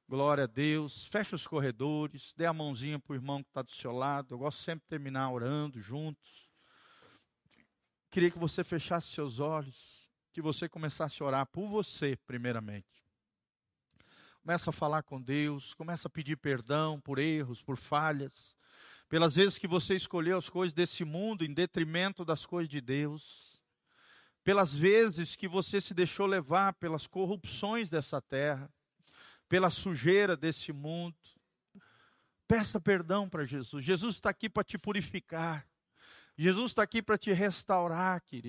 [0.09, 1.07] Glória a Deus.
[1.07, 4.35] Feche os corredores, dê a mãozinha para o irmão que está do seu lado.
[4.35, 6.49] Eu gosto sempre de terminar orando juntos.
[8.11, 12.87] Queria que você fechasse seus olhos, que você começasse a orar por você, primeiramente.
[14.43, 18.57] Começa a falar com Deus, começa a pedir perdão por erros, por falhas,
[19.09, 23.61] pelas vezes que você escolheu as coisas desse mundo em detrimento das coisas de Deus,
[24.43, 28.71] pelas vezes que você se deixou levar pelas corrupções dessa terra
[29.51, 31.17] pela sujeira desse mundo.
[32.47, 33.85] Peça perdão para Jesus.
[33.85, 35.67] Jesus está aqui para te purificar.
[36.39, 38.49] Jesus está aqui para te restaurar, querido.